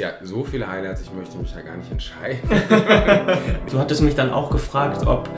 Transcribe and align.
Ja, 0.00 0.10
so 0.22 0.44
viele 0.44 0.68
Highlights, 0.68 1.00
ich 1.00 1.12
möchte 1.12 1.36
mich 1.38 1.52
da 1.52 1.60
gar 1.60 1.76
nicht 1.76 1.90
entscheiden. 1.90 2.38
du 3.68 3.80
hattest 3.80 4.00
mich 4.00 4.14
dann 4.14 4.30
auch 4.30 4.48
gefragt, 4.48 5.04
ob 5.04 5.28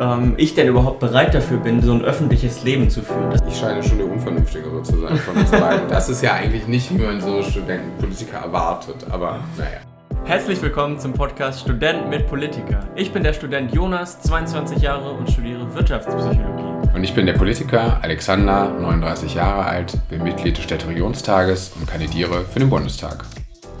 ähm, 0.00 0.32
ich 0.38 0.54
denn 0.54 0.68
überhaupt 0.68 1.00
bereit 1.00 1.34
dafür 1.34 1.58
bin, 1.58 1.82
so 1.82 1.92
ein 1.92 2.02
öffentliches 2.02 2.64
Leben 2.64 2.88
zu 2.88 3.02
führen. 3.02 3.38
Ich 3.46 3.58
scheine 3.58 3.82
schon 3.82 3.98
der 3.98 4.10
Unvernünftigere 4.10 4.82
zu 4.82 5.00
sein 5.00 5.18
von 5.18 5.36
uns 5.36 5.50
beiden. 5.50 5.86
Das 5.90 6.08
ist 6.08 6.22
ja 6.22 6.32
eigentlich 6.32 6.66
nicht, 6.66 6.90
wie 6.94 7.02
man 7.02 7.20
so 7.20 7.42
Studentenpolitiker 7.42 8.38
erwartet, 8.38 9.04
aber 9.10 9.40
naja. 9.58 9.80
Herzlich 10.24 10.62
willkommen 10.62 10.98
zum 10.98 11.12
Podcast 11.12 11.60
Student 11.60 12.08
mit 12.08 12.26
Politiker. 12.26 12.88
Ich 12.94 13.12
bin 13.12 13.22
der 13.22 13.34
Student 13.34 13.74
Jonas, 13.74 14.22
22 14.22 14.78
Jahre 14.78 15.10
und 15.10 15.30
studiere 15.30 15.74
Wirtschaftspsychologie. 15.74 16.88
Und 16.94 17.04
ich 17.04 17.14
bin 17.14 17.26
der 17.26 17.34
Politiker 17.34 17.98
Alexander, 18.02 18.70
39 18.80 19.34
Jahre 19.34 19.66
alt, 19.66 19.92
bin 20.08 20.22
Mitglied 20.22 20.56
des 20.56 20.64
Städteregionstages 20.64 21.74
und 21.78 21.86
kandidiere 21.86 22.46
für 22.46 22.60
den 22.60 22.70
Bundestag. 22.70 23.26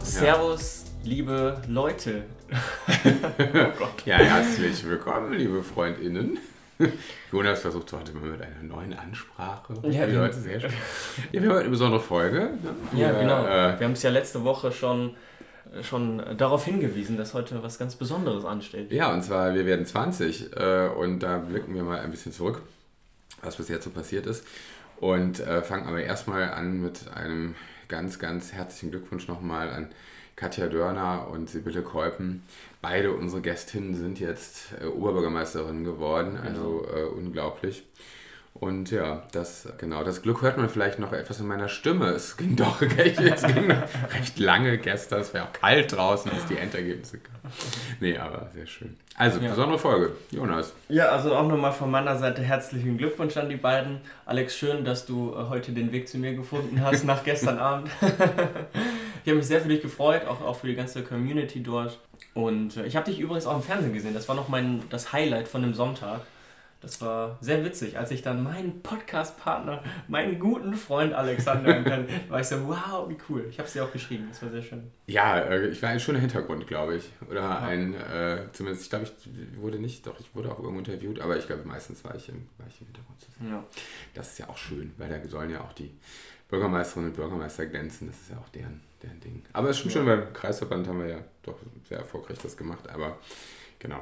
Servus, 0.06 0.84
liebe 1.02 1.60
Leute. 1.68 2.22
oh 2.88 3.72
Gott. 3.76 4.06
Ja, 4.06 4.16
herzlich 4.16 4.86
willkommen, 4.88 5.32
liebe 5.34 5.62
FreundInnen. 5.64 6.38
Jonas 7.32 7.60
versucht 7.60 7.92
heute 7.92 8.12
mal 8.12 8.30
mit 8.30 8.40
einer 8.40 8.62
neuen 8.62 8.94
Ansprache. 8.94 9.74
Ja, 9.82 10.08
wir, 10.08 10.20
heute 10.20 10.40
sehr 10.40 10.60
schön. 10.60 10.70
ja, 11.32 11.42
wir 11.42 11.48
haben 11.48 11.54
heute 11.56 11.62
eine 11.62 11.70
besondere 11.70 12.00
Folge. 12.00 12.38
Ne? 12.38 13.00
Ja, 13.00 13.12
genau. 13.12 13.44
Äh, 13.44 13.78
wir 13.78 13.84
haben 13.84 13.92
es 13.92 14.02
ja 14.04 14.10
letzte 14.10 14.44
Woche 14.44 14.70
schon, 14.70 15.16
schon 15.82 16.22
darauf 16.38 16.64
hingewiesen, 16.64 17.18
dass 17.18 17.34
heute 17.34 17.62
was 17.64 17.76
ganz 17.76 17.96
Besonderes 17.96 18.44
ansteht. 18.44 18.92
Ja, 18.92 19.12
und 19.12 19.22
zwar, 19.22 19.54
wir 19.54 19.66
werden 19.66 19.84
20 19.84 20.56
äh, 20.56 20.88
und 20.96 21.18
da 21.18 21.38
blicken 21.38 21.74
wir 21.74 21.82
mal 21.82 21.98
ein 21.98 22.12
bisschen 22.12 22.32
zurück, 22.32 22.62
was 23.42 23.56
bis 23.56 23.68
jetzt 23.68 23.84
so 23.84 23.90
passiert 23.90 24.26
ist. 24.26 24.46
Und 24.98 25.40
äh, 25.40 25.62
fangen 25.62 25.86
aber 25.86 26.00
erstmal 26.00 26.52
an 26.52 26.80
mit 26.80 27.00
einem 27.12 27.54
ganz, 27.88 28.18
ganz 28.18 28.52
herzlichen 28.52 28.90
Glückwunsch 28.90 29.28
nochmal 29.28 29.70
an 29.70 29.88
Katja 30.36 30.68
Dörner 30.68 31.28
und 31.30 31.48
Sibylle 31.48 31.82
Kolpen. 31.82 32.42
Beide 32.82 33.12
unsere 33.12 33.40
Gästinnen 33.40 33.94
sind 33.94 34.20
jetzt 34.20 34.74
äh, 34.80 34.86
Oberbürgermeisterinnen 34.86 35.84
geworden, 35.84 36.36
also 36.36 36.84
genau. 36.86 36.98
äh, 36.98 37.04
unglaublich. 37.04 37.84
Und 38.60 38.90
ja, 38.90 39.22
das, 39.32 39.68
genau, 39.78 40.02
das 40.02 40.22
Glück 40.22 40.40
hört 40.40 40.56
man 40.56 40.68
vielleicht 40.70 40.98
noch 40.98 41.12
etwas 41.12 41.40
in 41.40 41.46
meiner 41.46 41.68
Stimme. 41.68 42.06
Es 42.06 42.36
ging 42.36 42.56
doch 42.56 42.80
es 42.98 43.42
ging 43.42 43.70
recht 44.12 44.38
lange 44.38 44.78
gestern. 44.78 45.20
Es 45.20 45.34
wäre 45.34 45.44
auch 45.44 45.52
kalt 45.52 45.92
draußen, 45.92 46.30
als 46.30 46.46
die 46.46 46.56
Endergebnisse 46.56 47.18
kamen. 47.18 47.52
Nee, 48.00 48.16
aber 48.16 48.50
sehr 48.54 48.66
schön. 48.66 48.96
Also, 49.14 49.40
ja. 49.40 49.50
besondere 49.50 49.78
Folge. 49.78 50.12
Jonas. 50.30 50.72
Ja, 50.88 51.08
also 51.08 51.34
auch 51.34 51.46
nochmal 51.46 51.72
von 51.72 51.90
meiner 51.90 52.16
Seite 52.16 52.42
herzlichen 52.42 52.96
Glückwunsch 52.96 53.36
an 53.36 53.48
die 53.48 53.56
beiden. 53.56 54.00
Alex, 54.24 54.56
schön, 54.56 54.84
dass 54.84 55.04
du 55.04 55.34
äh, 55.34 55.48
heute 55.48 55.72
den 55.72 55.92
Weg 55.92 56.08
zu 56.08 56.18
mir 56.18 56.34
gefunden 56.34 56.82
hast 56.82 57.04
nach 57.04 57.24
gestern 57.24 57.58
Abend. 57.60 57.90
ich 58.00 59.28
habe 59.28 59.36
mich 59.36 59.46
sehr 59.46 59.60
für 59.60 59.68
dich 59.68 59.82
gefreut, 59.82 60.26
auch, 60.26 60.40
auch 60.40 60.56
für 60.56 60.66
die 60.66 60.74
ganze 60.74 61.02
Community 61.02 61.62
dort. 61.62 61.98
Und 62.32 62.76
äh, 62.76 62.86
ich 62.86 62.96
habe 62.96 63.10
dich 63.10 63.20
übrigens 63.20 63.46
auch 63.46 63.56
im 63.56 63.62
Fernsehen 63.62 63.92
gesehen. 63.92 64.14
Das 64.14 64.28
war 64.28 64.34
noch 64.34 64.48
mein, 64.48 64.82
das 64.88 65.12
Highlight 65.12 65.48
von 65.48 65.62
dem 65.62 65.74
Sonntag. 65.74 66.20
Das 66.86 67.00
war 67.00 67.36
sehr 67.40 67.64
witzig, 67.64 67.98
als 67.98 68.12
ich 68.12 68.22
dann 68.22 68.44
meinen 68.44 68.80
Podcast-Partner, 68.80 69.82
meinen 70.06 70.38
guten 70.38 70.74
Freund 70.74 71.12
Alexander 71.14 71.82
kenne, 71.82 72.06
war 72.28 72.38
ich 72.38 72.46
so, 72.46 72.68
wow, 72.68 73.08
wie 73.08 73.16
cool. 73.28 73.44
Ich 73.50 73.58
habe 73.58 73.66
es 73.66 73.72
dir 73.72 73.82
auch 73.82 73.90
geschrieben, 73.90 74.26
das 74.28 74.40
war 74.40 74.50
sehr 74.50 74.62
schön. 74.62 74.88
Ja, 75.08 75.40
äh, 75.40 75.66
ich 75.66 75.82
war 75.82 75.90
ein 75.90 75.98
schöner 75.98 76.20
Hintergrund, 76.20 76.64
glaube 76.68 76.94
ich. 76.94 77.10
Oder 77.28 77.40
ja. 77.40 77.58
ein, 77.58 77.94
äh, 77.94 78.44
zumindest, 78.52 78.84
ich 78.84 78.90
glaube, 78.90 79.04
ich 79.04 79.60
wurde 79.60 79.80
nicht, 79.80 80.06
doch, 80.06 80.20
ich 80.20 80.32
wurde 80.32 80.52
auch 80.52 80.60
irgendwo 80.60 80.78
interviewt, 80.78 81.18
aber 81.18 81.36
ich 81.36 81.48
glaube, 81.48 81.64
meistens 81.64 82.04
war 82.04 82.14
ich 82.14 82.28
im, 82.28 82.46
war 82.56 82.68
ich 82.68 82.80
im 82.80 82.86
Hintergrund 82.86 83.20
zu 83.20 83.32
sehen. 83.32 83.50
Ja. 83.50 83.64
Das 84.14 84.30
ist 84.30 84.38
ja 84.38 84.48
auch 84.48 84.56
schön, 84.56 84.92
weil 84.96 85.08
da 85.08 85.28
sollen 85.28 85.50
ja 85.50 85.62
auch 85.62 85.72
die 85.72 85.92
Bürgermeisterinnen 86.48 87.10
und 87.10 87.16
Bürgermeister 87.16 87.66
glänzen, 87.66 88.06
das 88.06 88.20
ist 88.20 88.30
ja 88.30 88.38
auch 88.38 88.48
deren, 88.50 88.80
deren 89.02 89.18
Ding. 89.18 89.42
Aber 89.52 89.70
es 89.70 89.76
ist 89.76 89.82
schon 89.82 89.90
ja. 89.90 89.96
schön, 89.96 90.06
beim 90.06 90.32
Kreisverband 90.32 90.86
haben 90.86 91.00
wir 91.00 91.08
ja 91.08 91.18
doch 91.42 91.58
sehr 91.88 91.98
erfolgreich 91.98 92.38
das 92.40 92.56
gemacht, 92.56 92.88
aber 92.88 93.18
Genau. 93.78 94.00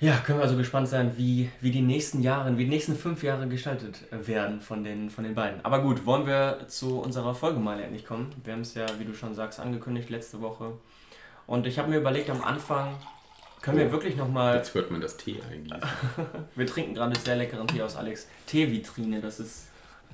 Ja. 0.00 0.16
können 0.18 0.38
wir 0.38 0.44
also 0.44 0.56
gespannt 0.56 0.88
sein, 0.88 1.12
wie, 1.16 1.50
wie 1.60 1.70
die 1.70 1.82
nächsten 1.82 2.22
Jahre, 2.22 2.56
wie 2.56 2.64
die 2.64 2.70
nächsten 2.70 2.96
fünf 2.96 3.22
Jahre 3.22 3.48
gestaltet 3.48 4.04
werden 4.10 4.60
von 4.60 4.84
den, 4.84 5.10
von 5.10 5.24
den 5.24 5.34
beiden. 5.34 5.64
Aber 5.64 5.82
gut, 5.82 6.06
wollen 6.06 6.26
wir 6.26 6.66
zu 6.68 7.00
unserer 7.00 7.34
Folge 7.34 7.58
mal 7.58 7.80
endlich 7.80 8.06
kommen. 8.06 8.30
Wir 8.44 8.52
haben 8.52 8.60
es 8.60 8.74
ja, 8.74 8.86
wie 8.98 9.04
du 9.04 9.14
schon 9.14 9.34
sagst, 9.34 9.60
angekündigt 9.60 10.10
letzte 10.10 10.40
Woche. 10.40 10.72
Und 11.46 11.66
ich 11.66 11.78
habe 11.78 11.90
mir 11.90 11.98
überlegt, 11.98 12.30
am 12.30 12.42
Anfang 12.42 12.94
können 13.60 13.78
oh, 13.78 13.80
wir 13.80 13.92
wirklich 13.92 14.16
nochmal. 14.16 14.56
Jetzt 14.56 14.74
hört 14.74 14.90
man 14.90 15.00
das 15.00 15.16
Tee 15.16 15.40
eingießen. 15.50 15.80
wir 16.54 16.66
trinken 16.66 16.94
gerade 16.94 17.18
sehr 17.18 17.36
leckeren 17.36 17.66
Tee 17.66 17.82
aus 17.82 17.96
Alex 17.96 18.28
Teevitrine. 18.46 19.20
Das 19.20 19.40
ist, 19.40 19.68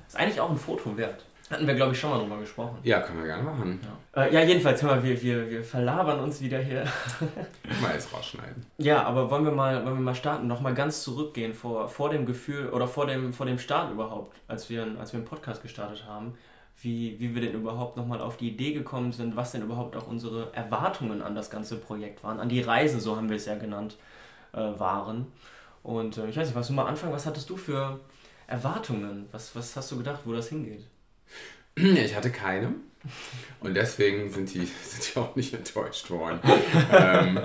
ist 0.07 0.15
eigentlich 0.15 0.41
auch 0.41 0.49
ein 0.49 0.57
Foto 0.57 0.97
wert. 0.97 1.23
Hatten 1.49 1.65
wir, 1.65 1.75
glaube 1.75 1.93
ich, 1.93 1.99
schon 1.99 2.09
mal 2.09 2.19
drüber 2.19 2.39
gesprochen. 2.39 2.77
Ja, 2.83 2.99
können 2.99 3.19
wir 3.19 3.27
gerne 3.27 3.43
machen. 3.43 3.79
Ja, 4.13 4.23
äh, 4.23 4.33
ja 4.33 4.41
jedenfalls, 4.43 4.81
hör 4.81 4.95
mal, 4.95 5.03
wir, 5.03 5.21
wir, 5.21 5.49
wir 5.49 5.63
verlabern 5.63 6.19
uns 6.19 6.41
wieder 6.41 6.59
hier. 6.59 6.83
mal 7.81 7.93
jetzt 7.93 8.13
rausschneiden. 8.13 8.65
Ja, 8.77 9.03
aber 9.03 9.31
wollen 9.31 9.45
wir 9.45 9.53
mal, 9.53 9.85
wollen 9.85 9.95
wir 9.95 10.01
mal 10.01 10.15
starten, 10.15 10.47
nochmal 10.47 10.73
ganz 10.73 11.03
zurückgehen 11.03 11.53
vor, 11.53 11.87
vor 11.87 12.09
dem 12.09 12.25
Gefühl 12.25 12.69
oder 12.69 12.85
vor 12.85 13.07
dem, 13.07 13.31
vor 13.31 13.45
dem 13.45 13.59
Start 13.59 13.91
überhaupt, 13.91 14.35
als 14.49 14.69
wir, 14.69 14.85
als 14.99 15.13
wir 15.13 15.19
einen 15.19 15.27
Podcast 15.27 15.61
gestartet 15.61 16.03
haben, 16.05 16.33
wie, 16.81 17.17
wie 17.19 17.33
wir 17.33 17.41
denn 17.41 17.53
überhaupt 17.53 17.95
nochmal 17.95 18.19
auf 18.19 18.35
die 18.35 18.49
Idee 18.49 18.73
gekommen 18.73 19.13
sind, 19.13 19.37
was 19.37 19.53
denn 19.53 19.61
überhaupt 19.61 19.95
auch 19.95 20.07
unsere 20.07 20.53
Erwartungen 20.53 21.21
an 21.21 21.33
das 21.33 21.49
ganze 21.49 21.77
Projekt 21.77 22.25
waren, 22.25 22.41
an 22.41 22.49
die 22.49 22.61
Reise, 22.61 22.99
so 22.99 23.15
haben 23.15 23.29
wir 23.29 23.37
es 23.37 23.45
ja 23.45 23.55
genannt, 23.55 23.95
äh, 24.51 24.57
waren. 24.57 25.27
Und 25.81 26.17
äh, 26.17 26.27
ich 26.27 26.35
weiß 26.35 26.47
nicht, 26.47 26.57
was 26.57 26.67
du 26.67 26.73
mal 26.73 26.87
anfangen, 26.87 27.13
was 27.13 27.25
hattest 27.25 27.49
du 27.49 27.55
für 27.55 28.01
Erwartungen? 28.47 29.27
Was, 29.31 29.55
was 29.55 29.75
hast 29.77 29.91
du 29.91 29.97
gedacht, 29.97 30.19
wo 30.25 30.33
das 30.33 30.49
hingeht? 30.49 30.83
Ich 31.75 32.15
hatte 32.15 32.31
keine. 32.31 32.73
Und 33.59 33.75
deswegen 33.75 34.29
sind 34.31 34.53
die, 34.53 34.65
sind 34.83 35.15
die 35.15 35.19
auch 35.19 35.35
nicht 35.35 35.53
enttäuscht 35.53 36.09
worden. 36.09 36.39
ähm, 36.91 37.39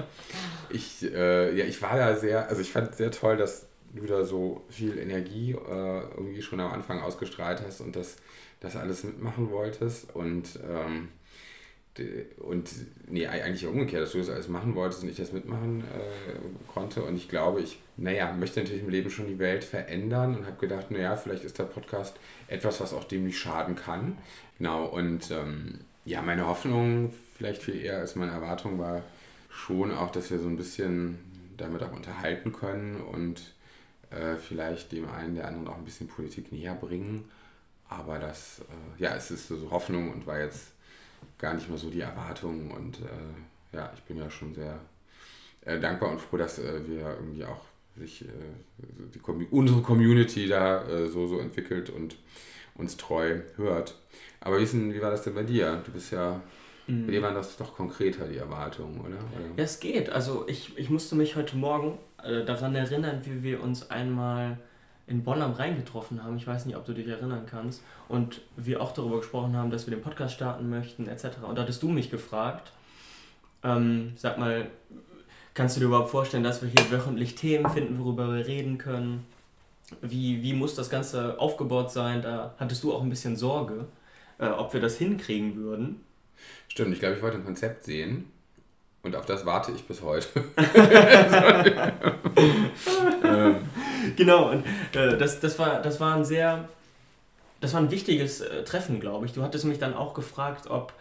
ich, 0.70 1.03
äh, 1.03 1.56
ja, 1.56 1.65
ich 1.65 1.81
war 1.82 1.97
da 1.97 2.16
sehr, 2.16 2.48
also 2.48 2.62
ich 2.62 2.70
fand 2.70 2.91
es 2.91 2.97
sehr 2.98 3.10
toll, 3.10 3.37
dass 3.37 3.66
du 3.94 4.06
da 4.06 4.25
so 4.25 4.65
viel 4.70 4.98
Energie 4.98 5.53
äh, 5.53 6.00
irgendwie 6.16 6.43
schon 6.43 6.60
am 6.60 6.72
Anfang 6.72 7.00
ausgestrahlt 7.00 7.62
hast 7.66 7.81
und 7.81 7.94
das, 7.94 8.16
das 8.60 8.76
alles 8.76 9.04
mitmachen 9.04 9.50
wolltest. 9.50 10.14
Und 10.14 10.59
ähm, 10.66 11.09
und 12.39 12.71
nee, 13.09 13.27
eigentlich 13.27 13.67
umgekehrt, 13.67 14.03
dass 14.03 14.13
du 14.13 14.19
das 14.19 14.31
alles 14.31 14.49
machen 14.49 14.75
wolltest 14.75 15.03
und 15.03 15.11
ich 15.11 15.17
das 15.17 15.33
mitmachen 15.33 15.81
äh, 15.83 16.73
konnte. 16.73 17.03
Und 17.03 17.17
ich 17.17 17.29
glaube, 17.29 17.61
ich, 17.61 17.79
naja, 17.99 18.33
möchte 18.33 18.61
natürlich 18.61 18.83
im 18.83 18.89
Leben 18.89 19.11
schon 19.11 19.27
die 19.27 19.39
Welt 19.39 19.63
verändern 19.63 20.37
und 20.37 20.47
habe 20.47 20.57
gedacht, 20.57 20.91
naja, 20.91 21.17
vielleicht 21.17 21.45
ist 21.45 21.59
der 21.59 21.65
Podcast 21.65 22.17
etwas, 22.49 22.81
was 22.81 22.95
auch 22.95 23.05
dem 23.05 23.25
nicht 23.25 23.39
schaden 23.39 23.77
kann. 23.77 24.17
Genau, 24.57 24.87
und 24.87 25.31
ähm, 25.31 25.81
ja, 26.05 26.23
meine 26.23 26.47
Hoffnung, 26.47 27.13
vielleicht 27.37 27.63
viel 27.63 27.77
eher 27.77 27.99
als 27.99 28.17
meine 28.17 28.33
Erwartung, 28.33 28.79
war 28.79 29.03
schon 29.51 29.93
auch, 29.93 30.11
dass 30.11 30.31
wir 30.31 30.39
so 30.39 30.49
ein 30.49 30.57
bisschen 30.57 31.19
damit 31.59 31.83
auch 31.83 31.93
unterhalten 31.93 32.53
können 32.53 33.03
und 33.03 33.43
äh, 34.11 34.37
vielleicht 34.37 34.93
dem 34.93 35.09
einen 35.11 35.35
der 35.35 35.47
anderen 35.47 35.69
auch 35.69 35.77
ein 35.77 35.85
bisschen 35.85 36.09
Politik 36.09 36.53
näher 36.53 36.75
bringen. 36.75 37.25
Aber 37.89 38.19
das, 38.19 38.61
äh, 38.61 39.03
ja, 39.03 39.15
es 39.15 39.31
ist 39.31 39.49
so 39.49 39.71
Hoffnung 39.71 40.11
und 40.11 40.27
war 40.27 40.41
jetzt 40.41 40.73
gar 41.38 41.55
nicht 41.55 41.69
mehr 41.69 41.78
so 41.78 41.91
die 41.91 42.00
Erwartungen. 42.00 42.71
Und 42.71 43.00
äh, 43.00 43.77
ja, 43.77 43.93
ich 43.94 44.03
bin 44.03 44.19
ja 44.19 44.31
schon 44.31 44.55
sehr 44.55 44.78
äh, 45.65 45.78
dankbar 45.78 46.10
und 46.10 46.21
froh, 46.21 46.37
dass 46.37 46.59
äh, 46.59 46.87
wir 46.87 47.16
irgendwie 47.16 47.44
auch 47.44 47.65
sich 47.97 48.22
äh, 48.22 48.28
die, 49.15 49.21
unsere 49.50 49.82
Community 49.82 50.49
da 50.49 50.87
äh, 50.88 51.09
so, 51.09 51.27
so 51.27 51.38
entwickelt 51.38 51.91
und 51.91 52.16
uns 52.75 52.97
treu 52.97 53.41
hört. 53.56 53.99
Aber 54.41 54.61
wie, 54.61 54.65
denn, 54.65 54.94
wie 54.94 55.03
war 55.03 55.11
das 55.11 55.22
denn 55.22 55.34
bei 55.34 55.43
dir? 55.43 55.82
Du 55.84 55.93
bist 55.93 56.11
ja 56.11 56.41
Mhm. 56.87 57.06
Bei 57.06 57.12
dir 57.12 57.22
waren 57.22 57.34
das 57.34 57.56
doch 57.56 57.75
konkreter, 57.75 58.27
die 58.27 58.38
Erwartungen, 58.38 59.00
oder? 59.00 59.16
oder? 59.16 59.56
Ja, 59.56 59.65
es 59.65 59.81
geht. 59.81 60.11
Also 60.11 60.47
ich, 60.49 60.77
ich 60.77 60.91
musste 60.91 61.15
mich 61.15 61.37
heute 61.37 61.56
Morgen 61.56 61.99
äh, 62.22 62.44
daran 62.44 62.75
erinnern, 62.75 63.21
wie 63.25 63.43
wir 63.43 63.62
uns 63.62 63.91
einmal 63.91 64.59
in 65.07 65.25
Bonn 65.25 65.43
am 65.43 65.53
Rhein 65.53 65.77
getroffen 65.77 66.23
haben. 66.23 66.37
Ich 66.37 66.47
weiß 66.47 66.67
nicht, 66.67 66.77
ob 66.77 66.87
du 66.87 66.93
dich 66.93 67.09
erinnern 67.09 67.47
kannst. 67.51 67.83
Und 68.09 68.41
wir 68.57 68.81
auch 68.81 68.93
darüber 68.93 69.19
gesprochen 69.19 69.57
haben, 69.57 69.71
dass 69.71 69.87
wir 69.87 69.95
den 69.95 70.03
Podcast 70.03 70.35
starten 70.35 70.71
möchten, 70.71 71.09
etc. 71.09 71.39
Und 71.47 71.57
da 71.57 71.63
hattest 71.63 71.83
du 71.83 71.89
mich 71.89 72.11
gefragt, 72.11 72.73
ähm, 73.62 74.12
sag 74.17 74.38
mal, 74.38 74.69
kannst 75.55 75.76
du 75.76 75.81
dir 75.81 75.87
überhaupt 75.87 76.11
vorstellen, 76.11 76.44
dass 76.44 76.62
wir 76.62 76.69
hier 76.69 76.91
wöchentlich 76.91 77.35
Themen 77.35 77.71
finden, 77.71 77.99
worüber 77.99 78.35
wir 78.35 78.47
reden 78.47 78.79
können? 78.79 79.26
Wie, 80.00 80.43
wie 80.43 80.55
muss 80.55 80.75
das 80.75 80.88
Ganze 80.88 81.38
aufgebaut 81.38 81.91
sein? 81.91 82.23
Da 82.23 82.55
hattest 82.59 82.82
du 82.82 82.94
auch 82.94 83.03
ein 83.03 83.11
bisschen 83.11 83.37
Sorge, 83.37 83.87
äh, 84.38 84.47
ob 84.47 84.73
wir 84.73 84.81
das 84.81 84.97
hinkriegen 84.97 85.56
würden. 85.56 86.00
Stimmt, 86.69 86.94
ich 86.94 87.00
glaube, 87.00 87.17
ich 87.17 87.23
wollte 87.23 87.37
ein 87.37 87.44
Konzept 87.44 87.85
sehen. 87.85 88.31
Und 89.03 89.17
auf 89.17 89.26
das 89.26 89.44
warte 89.44 89.73
ich 89.73 89.85
bis 89.85 90.00
heute. 90.00 90.29
ähm, 93.25 93.56
genau, 94.16 94.50
und 94.50 94.64
äh, 94.94 95.16
das, 95.16 95.40
das, 95.40 95.58
war, 95.58 95.82
das 95.82 96.00
war 96.00 96.16
ein 96.16 96.25
sehr, 96.25 96.69
das 97.60 97.75
war 97.75 97.81
ein 97.81 97.90
wichtiges 97.90 98.40
äh, 98.40 98.64
Treffen, 98.64 99.00
glaube 99.00 99.26
ich. 99.26 99.32
Du 99.32 99.43
hattest 99.43 99.64
mich 99.64 99.78
dann 99.78 99.94
auch 99.94 100.14
gefragt, 100.14 100.69
ob 100.69 100.93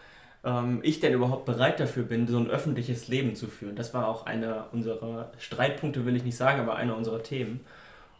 ähm, 0.44 0.80
ich 0.82 1.00
denn 1.00 1.12
überhaupt 1.12 1.44
bereit 1.44 1.80
dafür 1.80 2.04
bin, 2.04 2.26
so 2.26 2.38
ein 2.38 2.50
öffentliches 2.50 3.08
Leben 3.08 3.34
zu 3.34 3.46
führen. 3.46 3.76
Das 3.76 3.94
war 3.94 4.08
auch 4.08 4.26
einer 4.26 4.66
unserer 4.72 5.32
Streitpunkte, 5.38 6.06
will 6.06 6.16
ich 6.16 6.24
nicht 6.24 6.36
sagen, 6.36 6.60
aber 6.60 6.76
einer 6.76 6.96
unserer 6.96 7.22
Themen. 7.22 7.60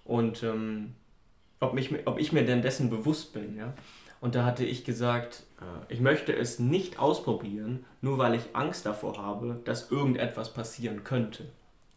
Und 0.04 0.42
ähm, 0.42 0.94
ob, 1.60 1.74
mich, 1.74 1.90
ob 2.06 2.18
ich 2.18 2.32
mir 2.32 2.44
denn 2.44 2.62
dessen 2.62 2.90
bewusst 2.90 3.32
bin, 3.32 3.56
ja. 3.56 3.72
Und 4.20 4.36
da 4.36 4.44
hatte 4.44 4.64
ich 4.64 4.84
gesagt, 4.84 5.42
äh, 5.60 5.92
ich 5.92 6.00
möchte 6.00 6.32
es 6.32 6.60
nicht 6.60 7.00
ausprobieren, 7.00 7.84
nur 8.00 8.18
weil 8.18 8.34
ich 8.36 8.54
Angst 8.54 8.86
davor 8.86 9.18
habe, 9.18 9.60
dass 9.64 9.90
irgendetwas 9.90 10.54
passieren 10.54 11.02
könnte. 11.02 11.44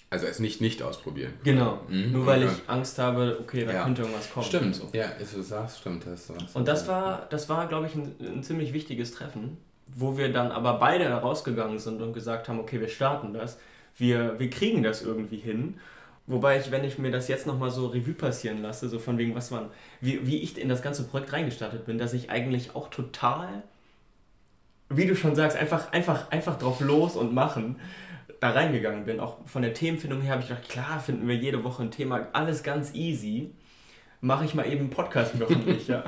Also 0.10 0.28
es 0.28 0.40
nicht 0.40 0.62
nicht 0.62 0.82
ausprobieren. 0.82 1.34
Genau. 1.44 1.82
Mhm. 1.90 2.12
Nur 2.12 2.26
weil 2.26 2.44
ich 2.44 2.52
Angst 2.68 3.00
habe, 3.00 3.38
okay, 3.42 3.66
da 3.66 3.74
ja. 3.74 3.84
könnte 3.84 4.04
irgendwas 4.04 4.32
kommen. 4.32 4.46
Stimmt. 4.46 4.76
So. 4.76 4.90
Ja, 4.94 5.08
du 5.20 5.42
sagst, 5.42 5.80
stimmt. 5.80 6.06
Das, 6.06 6.32
und 6.54 6.68
das 6.68 6.88
war, 6.88 7.28
das 7.30 7.50
war, 7.50 7.68
glaube 7.68 7.88
ich, 7.88 7.96
ein, 7.96 8.16
ein, 8.20 8.44
ziemlich 8.44 8.72
wichtiges 8.72 9.12
Treffen, 9.12 9.58
wo 9.88 10.18
wir 10.18 10.32
dann 10.32 10.52
aber 10.52 10.76
beide 10.76 11.06
herausgegangen 11.06 11.80
sind 11.80 12.02
und 12.02 12.14
gesagt 12.14 12.48
haben, 12.48 12.60
okay, 12.60 12.80
wir 12.80 12.88
starten 12.88 13.34
das. 13.34 13.58
Wir, 13.98 14.40
wir 14.40 14.50
kriegen 14.50 14.84
das 14.84 15.02
irgendwie 15.02 15.38
hin. 15.38 15.80
Wobei 16.28 16.60
ich, 16.60 16.72
wenn 16.72 16.84
ich 16.84 16.98
mir 16.98 17.12
das 17.12 17.28
jetzt 17.28 17.46
nochmal 17.46 17.70
so 17.70 17.88
Revue 17.88 18.14
passieren 18.14 18.62
lasse, 18.62 18.90
so 18.90 19.00
von 19.00 19.18
wegen, 19.18 19.36
was 19.36 19.52
man, 19.52 19.70
wie, 20.02 20.26
wie 20.26 20.38
ich 20.38 20.58
in 20.58 20.70
das 20.70 20.82
ganze 20.82 21.04
Projekt 21.04 21.34
reingestartet 21.34 21.86
bin, 21.86 21.98
dass 21.98 22.14
ich 22.14 22.30
eigentlich 22.30 22.76
auch 22.76 22.90
total, 22.90 23.64
wie 24.90 25.06
du 25.06 25.16
schon 25.16 25.36
sagst, 25.36 25.58
einfach, 25.58 25.92
einfach, 25.92 26.32
einfach 26.32 26.58
drauf 26.58 26.80
los 26.80 27.16
und 27.16 27.34
machen 27.34 27.76
da 28.46 28.52
reingegangen 28.60 29.06
bin. 29.06 29.20
Auch 29.20 29.38
von 29.46 29.62
der 29.62 29.74
Themenfindung 29.74 30.22
her 30.22 30.34
habe 30.34 30.42
ich 30.42 30.50
gedacht, 30.50 30.70
klar 30.70 31.00
finden 31.00 31.28
wir 31.28 31.36
jede 31.36 31.64
Woche 31.64 31.84
ein 31.84 31.92
Thema, 31.92 32.28
alles 32.34 32.64
ganz 32.64 32.94
easy. 32.94 33.52
Mache 34.22 34.46
ich 34.46 34.56
mal 34.56 34.66
eben 34.66 34.82
einen 34.82 34.90
Podcast 34.90 35.40
wöchentlich, 35.40 35.88
ja. 35.90 36.04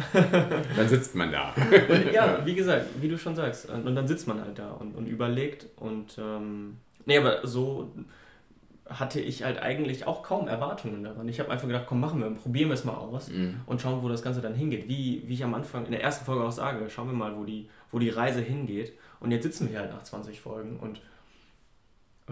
Dann 0.76 0.88
sitzt 0.88 1.14
man 1.16 1.32
da. 1.32 1.54
ja, 2.12 2.46
wie 2.46 2.56
gesagt, 2.56 2.86
wie 3.02 3.10
du 3.10 3.18
schon 3.18 3.36
sagst. 3.36 3.70
Und 3.70 3.96
dann 3.96 4.08
sitzt 4.08 4.28
man 4.28 4.42
halt 4.42 4.58
da 4.58 4.72
und, 4.72 4.96
und 4.96 5.08
überlegt 5.08 5.68
und 5.76 6.18
ähm, 6.18 6.78
nee, 7.06 7.18
aber 7.18 7.46
so 7.46 7.92
hatte 8.90 9.20
ich 9.20 9.44
halt 9.44 9.60
eigentlich 9.62 10.08
auch 10.08 10.24
kaum 10.24 10.48
Erwartungen 10.48 11.04
daran. 11.04 11.28
Ich 11.28 11.40
habe 11.40 11.52
einfach 11.52 11.68
gedacht, 11.68 11.86
komm, 11.88 12.00
machen 12.00 12.22
wir, 12.22 12.30
probieren 12.32 12.70
wir 12.70 12.76
es 12.76 12.86
mal 12.86 12.96
aus 12.96 13.30
mhm. 13.30 13.62
und 13.66 13.82
schauen, 13.82 14.02
wo 14.02 14.08
das 14.08 14.22
Ganze 14.22 14.42
dann 14.42 14.56
hingeht. 14.56 14.88
Wie, 14.88 15.24
wie 15.26 15.34
ich 15.34 15.44
am 15.44 15.54
Anfang 15.54 15.86
in 15.86 15.92
der 15.92 16.02
ersten 16.02 16.26
Folge 16.26 16.44
auch 16.44 16.52
sage, 16.52 16.90
schauen 16.90 17.08
wir 17.08 17.14
mal, 17.14 17.36
wo 17.36 17.44
die, 17.44 17.70
wo 17.92 18.00
die 18.00 18.10
Reise 18.10 18.42
hingeht. 18.42 18.94
Und 19.20 19.32
jetzt 19.32 19.44
sitzen 19.44 19.70
wir 19.70 19.80
halt 19.80 19.92
nach 19.92 20.04
20 20.04 20.40
Folgen 20.40 20.78
und 20.80 21.02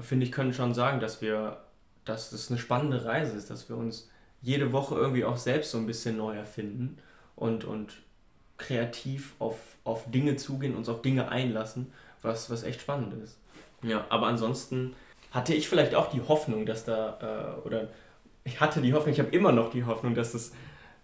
finde 0.01 0.25
ich, 0.25 0.31
können 0.31 0.53
schon 0.53 0.73
sagen, 0.73 0.99
dass 0.99 1.21
wir, 1.21 1.57
dass 2.03 2.29
das 2.29 2.49
eine 2.49 2.59
spannende 2.59 3.05
Reise 3.05 3.37
ist, 3.37 3.49
dass 3.49 3.69
wir 3.69 3.77
uns 3.77 4.09
jede 4.41 4.71
Woche 4.71 4.95
irgendwie 4.95 5.25
auch 5.25 5.37
selbst 5.37 5.71
so 5.71 5.77
ein 5.77 5.87
bisschen 5.87 6.17
neu 6.17 6.35
erfinden 6.35 6.97
und, 7.35 7.63
und 7.63 7.93
kreativ 8.57 9.33
auf, 9.39 9.57
auf 9.83 10.09
Dinge 10.11 10.35
zugehen, 10.35 10.75
uns 10.75 10.89
auf 10.89 11.01
Dinge 11.01 11.29
einlassen, 11.29 11.91
was, 12.21 12.49
was 12.49 12.63
echt 12.63 12.81
spannend 12.81 13.13
ist. 13.23 13.37
Ja, 13.81 14.05
aber 14.09 14.27
ansonsten 14.27 14.95
hatte 15.31 15.53
ich 15.53 15.67
vielleicht 15.67 15.95
auch 15.95 16.09
die 16.09 16.21
Hoffnung, 16.21 16.65
dass 16.65 16.85
da, 16.85 17.57
äh, 17.63 17.67
oder 17.67 17.89
ich 18.43 18.59
hatte 18.59 18.81
die 18.81 18.93
Hoffnung, 18.93 19.13
ich 19.13 19.19
habe 19.19 19.29
immer 19.29 19.51
noch 19.51 19.71
die 19.71 19.83
Hoffnung, 19.83 20.15
dass 20.15 20.33
es, 20.33 20.53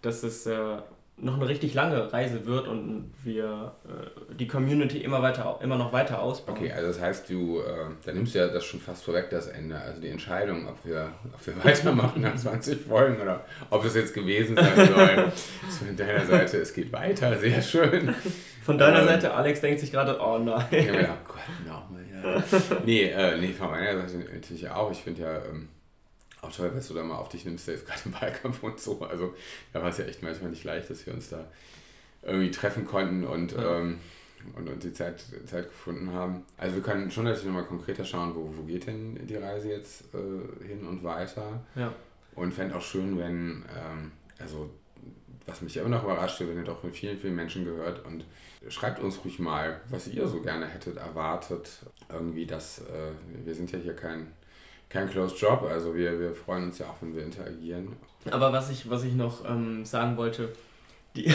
dass 0.00 0.22
es 0.22 0.46
äh, 0.46 0.78
noch 1.18 1.36
eine 1.36 1.48
richtig 1.48 1.74
lange 1.74 2.12
Reise 2.12 2.46
wird 2.46 2.66
und 2.66 3.12
wir 3.22 3.76
äh, 3.86 4.34
die 4.34 4.46
Community 4.46 4.98
immer 4.98 5.22
weiter 5.22 5.60
immer 5.62 5.76
noch 5.76 5.92
weiter 5.92 6.20
ausbauen. 6.20 6.56
Okay, 6.56 6.72
also 6.72 6.88
das 6.88 7.00
heißt, 7.00 7.30
du, 7.30 7.60
äh, 7.60 7.90
da 8.04 8.12
nimmst 8.12 8.34
du 8.34 8.38
ja 8.38 8.48
das 8.48 8.64
schon 8.64 8.80
fast 8.80 9.04
vorweg, 9.04 9.30
das 9.30 9.46
Ende, 9.46 9.78
also 9.78 10.00
die 10.00 10.08
Entscheidung, 10.08 10.66
ob 10.66 10.84
wir, 10.84 11.12
ob 11.32 11.46
wir 11.46 11.54
weitermachen 11.64 12.22
nach 12.22 12.34
20 12.34 12.80
Folgen 12.80 13.20
oder 13.20 13.44
ob 13.70 13.84
es 13.84 13.94
jetzt 13.94 14.14
gewesen 14.14 14.56
sein 14.56 14.74
soll. 14.76 15.32
so 15.68 15.84
von 15.84 15.96
deiner 15.96 16.24
Seite, 16.24 16.58
es 16.58 16.72
geht 16.72 16.92
weiter, 16.92 17.38
sehr 17.38 17.62
schön. 17.62 18.14
Von 18.62 18.78
deiner 18.78 19.00
ähm, 19.00 19.08
Seite, 19.08 19.34
Alex 19.34 19.60
denkt 19.60 19.80
sich 19.80 19.92
gerade, 19.92 20.18
oh 20.20 20.38
nein. 20.38 20.66
Ja, 20.72 21.16
oh 21.20 21.28
Gott, 21.28 21.66
nochmal, 21.66 22.02
ja. 22.10 22.42
nee, 22.84 23.04
äh, 23.04 23.38
nee, 23.38 23.52
von 23.52 23.70
meiner 23.70 24.08
Seite 24.08 24.24
natürlich 24.32 24.68
auch. 24.70 24.90
Ich 24.90 24.98
finde 24.98 25.22
ja, 25.22 25.36
ähm, 25.36 25.68
auch 26.42 26.52
toll, 26.52 26.70
dass 26.74 26.88
du 26.88 26.94
da 26.94 27.02
mal 27.02 27.16
auf 27.16 27.28
dich 27.28 27.44
nimmst, 27.44 27.68
jetzt 27.68 27.86
gerade 27.86 28.00
im 28.04 28.14
Wahlkampf 28.14 28.62
und 28.62 28.78
so. 28.78 29.00
Also 29.02 29.34
da 29.72 29.80
war 29.80 29.88
es 29.88 29.98
ja 29.98 30.04
echt 30.04 30.22
manchmal 30.22 30.50
nicht 30.50 30.64
leicht, 30.64 30.90
dass 30.90 31.06
wir 31.06 31.14
uns 31.14 31.30
da 31.30 31.46
irgendwie 32.22 32.50
treffen 32.50 32.84
konnten 32.84 33.24
und, 33.24 33.52
ja. 33.52 33.78
ähm, 33.78 33.98
und, 34.56 34.68
und 34.68 34.82
die 34.82 34.92
Zeit, 34.92 35.24
Zeit 35.46 35.68
gefunden 35.68 36.12
haben. 36.12 36.44
Also 36.58 36.76
wir 36.76 36.82
können 36.82 37.10
schon 37.10 37.24
natürlich 37.24 37.46
nochmal 37.46 37.64
konkreter 37.64 38.04
schauen, 38.04 38.34
wo, 38.34 38.52
wo 38.56 38.62
geht 38.64 38.86
denn 38.86 39.26
die 39.26 39.36
Reise 39.36 39.70
jetzt 39.70 40.14
äh, 40.14 40.66
hin 40.66 40.86
und 40.86 41.02
weiter. 41.04 41.64
Ja. 41.76 41.94
Und 42.34 42.52
fände 42.52 42.76
auch 42.76 42.82
schön, 42.82 43.18
wenn, 43.18 43.64
ähm, 43.76 44.12
also 44.38 44.70
was 45.46 45.62
mich 45.62 45.76
immer 45.76 45.88
noch 45.88 46.04
überrascht, 46.04 46.40
wenn 46.40 46.56
ihr 46.56 46.64
doch 46.64 46.82
mit 46.82 46.96
vielen, 46.96 47.18
vielen 47.18 47.36
Menschen 47.36 47.64
gehört 47.64 48.04
und 48.04 48.24
schreibt 48.68 49.00
uns 49.00 49.24
ruhig 49.24 49.38
mal, 49.38 49.80
was 49.90 50.08
ihr 50.08 50.26
so 50.28 50.40
gerne 50.40 50.66
hättet 50.66 50.96
erwartet. 50.96 51.80
Irgendwie, 52.08 52.46
dass 52.46 52.80
äh, 52.80 53.12
wir 53.44 53.54
sind 53.54 53.70
ja 53.72 53.78
hier 53.78 53.94
kein 53.94 54.28
kein 54.92 55.08
Closed 55.08 55.38
Job. 55.38 55.66
Also 55.68 55.94
wir, 55.94 56.20
wir 56.20 56.34
freuen 56.34 56.64
uns 56.64 56.78
ja 56.78 56.86
auch, 56.86 56.96
wenn 57.00 57.16
wir 57.16 57.24
interagieren. 57.24 57.96
Aber 58.30 58.52
was 58.52 58.70
ich, 58.70 58.88
was 58.90 59.04
ich 59.04 59.14
noch 59.14 59.48
ähm, 59.48 59.84
sagen 59.84 60.16
wollte, 60.16 60.50
die 61.16 61.32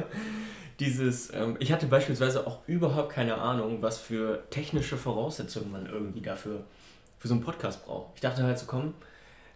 dieses, 0.80 1.32
ähm, 1.32 1.56
ich 1.60 1.72
hatte 1.72 1.86
beispielsweise 1.86 2.46
auch 2.46 2.66
überhaupt 2.66 3.12
keine 3.12 3.36
Ahnung, 3.36 3.82
was 3.82 3.98
für 3.98 4.42
technische 4.50 4.96
Voraussetzungen 4.96 5.70
man 5.70 5.86
irgendwie 5.86 6.20
dafür 6.20 6.64
für 7.18 7.28
so 7.28 7.34
einen 7.34 7.42
Podcast 7.44 7.86
braucht. 7.86 8.12
Ich 8.16 8.20
dachte 8.20 8.42
halt 8.42 8.58
so, 8.58 8.66
komm, 8.66 8.94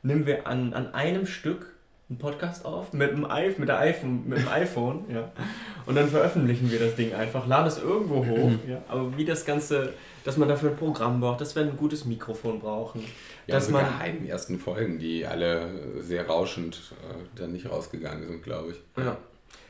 nehmen 0.02 0.24
wir 0.24 0.46
an, 0.46 0.72
an 0.72 0.94
einem 0.94 1.26
Stück 1.26 1.74
einen 2.08 2.18
Podcast 2.18 2.64
auf 2.64 2.92
mit 2.92 3.10
dem, 3.10 3.26
I 3.28 3.52
mit 3.58 3.68
der 3.68 3.80
iPhone, 3.80 4.28
mit 4.28 4.38
dem 4.38 4.48
iPhone, 4.48 5.04
ja. 5.12 5.32
Und 5.86 5.96
dann 5.96 6.08
veröffentlichen 6.08 6.70
wir 6.70 6.78
das 6.78 6.94
Ding 6.94 7.12
einfach, 7.12 7.48
laden 7.48 7.66
es 7.66 7.82
irgendwo 7.82 8.24
hoch, 8.24 8.52
ja. 8.68 8.80
Aber 8.86 9.16
wie 9.16 9.24
das 9.24 9.44
Ganze 9.44 9.92
dass 10.26 10.36
man 10.36 10.48
dafür 10.48 10.70
ein 10.70 10.76
Programm 10.76 11.20
braucht, 11.20 11.40
dass 11.40 11.54
wir 11.54 11.62
ein 11.62 11.76
gutes 11.76 12.04
Mikrofon 12.04 12.58
brauchen. 12.58 13.00
Ja, 13.46 13.54
dass 13.54 13.70
man 13.70 13.84
geheimen 13.84 14.26
ersten 14.26 14.58
Folgen, 14.58 14.98
die 14.98 15.24
alle 15.24 16.02
sehr 16.02 16.26
rauschend 16.26 16.92
äh, 17.08 17.38
dann 17.38 17.52
nicht 17.52 17.70
rausgegangen 17.70 18.26
sind, 18.26 18.42
glaube 18.42 18.72
ich. 18.72 19.04
Ja. 19.04 19.18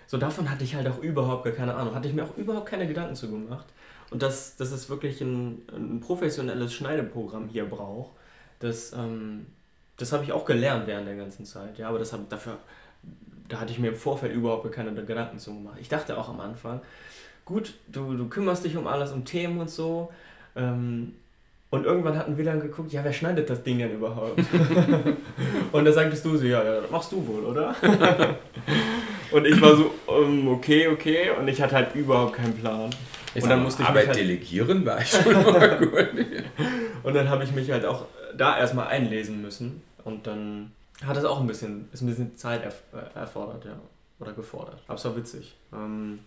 So 0.07 0.17
davon 0.17 0.51
hatte 0.51 0.65
ich 0.65 0.75
halt 0.75 0.89
auch 0.89 1.03
überhaupt 1.03 1.45
gar 1.45 1.53
keine 1.53 1.75
Ahnung. 1.75 1.95
Hatte 1.95 2.09
ich 2.09 2.15
mir 2.15 2.25
auch 2.25 2.39
überhaupt 2.39 2.65
keine 2.65 2.87
Gedanken 2.87 3.15
zu 3.15 3.31
gemacht. 3.31 3.67
Und 4.09 4.23
dass, 4.23 4.57
dass 4.57 4.73
es 4.73 4.89
wirklich 4.89 5.21
ein, 5.21 5.61
ein 5.75 6.01
professionelles 6.01 6.73
Schneideprogramm 6.73 7.49
hier 7.49 7.67
braucht, 7.67 8.13
das, 8.61 8.95
ähm, 8.95 9.45
das 9.99 10.13
habe 10.13 10.25
ich 10.25 10.33
auch 10.33 10.47
gelernt 10.47 10.87
während 10.87 11.07
der 11.07 11.17
ganzen 11.17 11.45
Zeit. 11.45 11.77
Ja, 11.77 11.91
aber 11.91 11.99
das 11.99 12.15
hab, 12.15 12.31
dafür, 12.31 12.57
da 13.47 13.61
hatte 13.61 13.73
ich 13.73 13.79
mir 13.79 13.89
im 13.89 13.97
Vorfeld 13.97 14.33
überhaupt 14.33 14.73
keine 14.73 14.95
Gedanken 15.05 15.39
zu 15.39 15.53
gemacht. 15.53 15.77
Ich 15.83 15.91
dachte 15.91 16.17
auch 16.17 16.31
am 16.31 16.41
Anfang, 16.41 16.81
gut, 17.45 17.75
du, 17.89 18.17
du 18.17 18.31
kümmerst 18.31 18.65
dich 18.65 18.79
um 18.79 18.87
alles, 18.87 19.13
um 19.13 19.27
Themen 19.27 19.61
und 19.61 19.69
so, 19.69 20.11
ähm, 20.57 21.13
und 21.71 21.85
irgendwann 21.85 22.17
hatten 22.17 22.37
wir 22.37 22.45
dann 22.45 22.61
geguckt, 22.61 22.93
ja, 22.93 23.03
wer 23.03 23.13
schneidet 23.13 23.51
das 23.51 23.63
Ding 23.63 23.79
denn 23.79 23.93
überhaupt? 23.93 24.39
und 25.73 25.85
da 25.85 25.93
sagtest 25.93 26.25
du 26.25 26.37
so, 26.37 26.45
ja, 26.45 26.63
ja, 26.63 26.81
das 26.81 26.91
machst 26.91 27.11
du 27.13 27.27
wohl, 27.27 27.45
oder? 27.45 27.75
und 29.33 29.45
ich 29.47 29.61
war 29.61 29.77
so, 29.77 29.93
um, 30.07 30.49
okay, 30.49 30.89
okay, 30.89 31.31
und 31.39 31.49
ich 31.49 31.61
hatte 31.61 31.75
halt 31.75 31.95
überhaupt 31.95 32.35
keinen 32.35 32.55
Plan. 32.55 32.91
Ich 33.35 33.43
und 33.43 33.51
dann 33.51 33.63
musste 33.63 33.83
ich 33.83 33.89
Arbeit 33.89 34.07
halt 34.07 34.17
delegieren 34.17 34.87
war 34.87 35.01
ich 35.01 35.11
schon 35.11 35.31
mal 35.31 35.79
gut. 35.79 36.27
und 37.03 37.15
dann 37.15 37.29
habe 37.29 37.45
ich 37.45 37.53
mich 37.53 37.71
halt 37.71 37.85
auch 37.85 38.07
da 38.35 38.59
erstmal 38.59 38.87
einlesen 38.87 39.43
müssen 39.43 39.83
und 40.05 40.27
dann 40.27 40.73
hat 41.05 41.17
es 41.19 41.25
auch 41.25 41.41
ein 41.41 41.47
bisschen, 41.47 41.89
ist 41.93 42.01
ein 42.01 42.07
bisschen 42.07 42.37
Zeit 42.37 42.63
erfordert, 43.15 43.67
ja, 43.67 43.79
oder 44.19 44.33
gefordert. 44.33 44.81
Aber 44.87 44.95
es 44.95 45.05
war 45.05 45.17
witzig. 45.17 45.55
Ähm, 45.75 46.21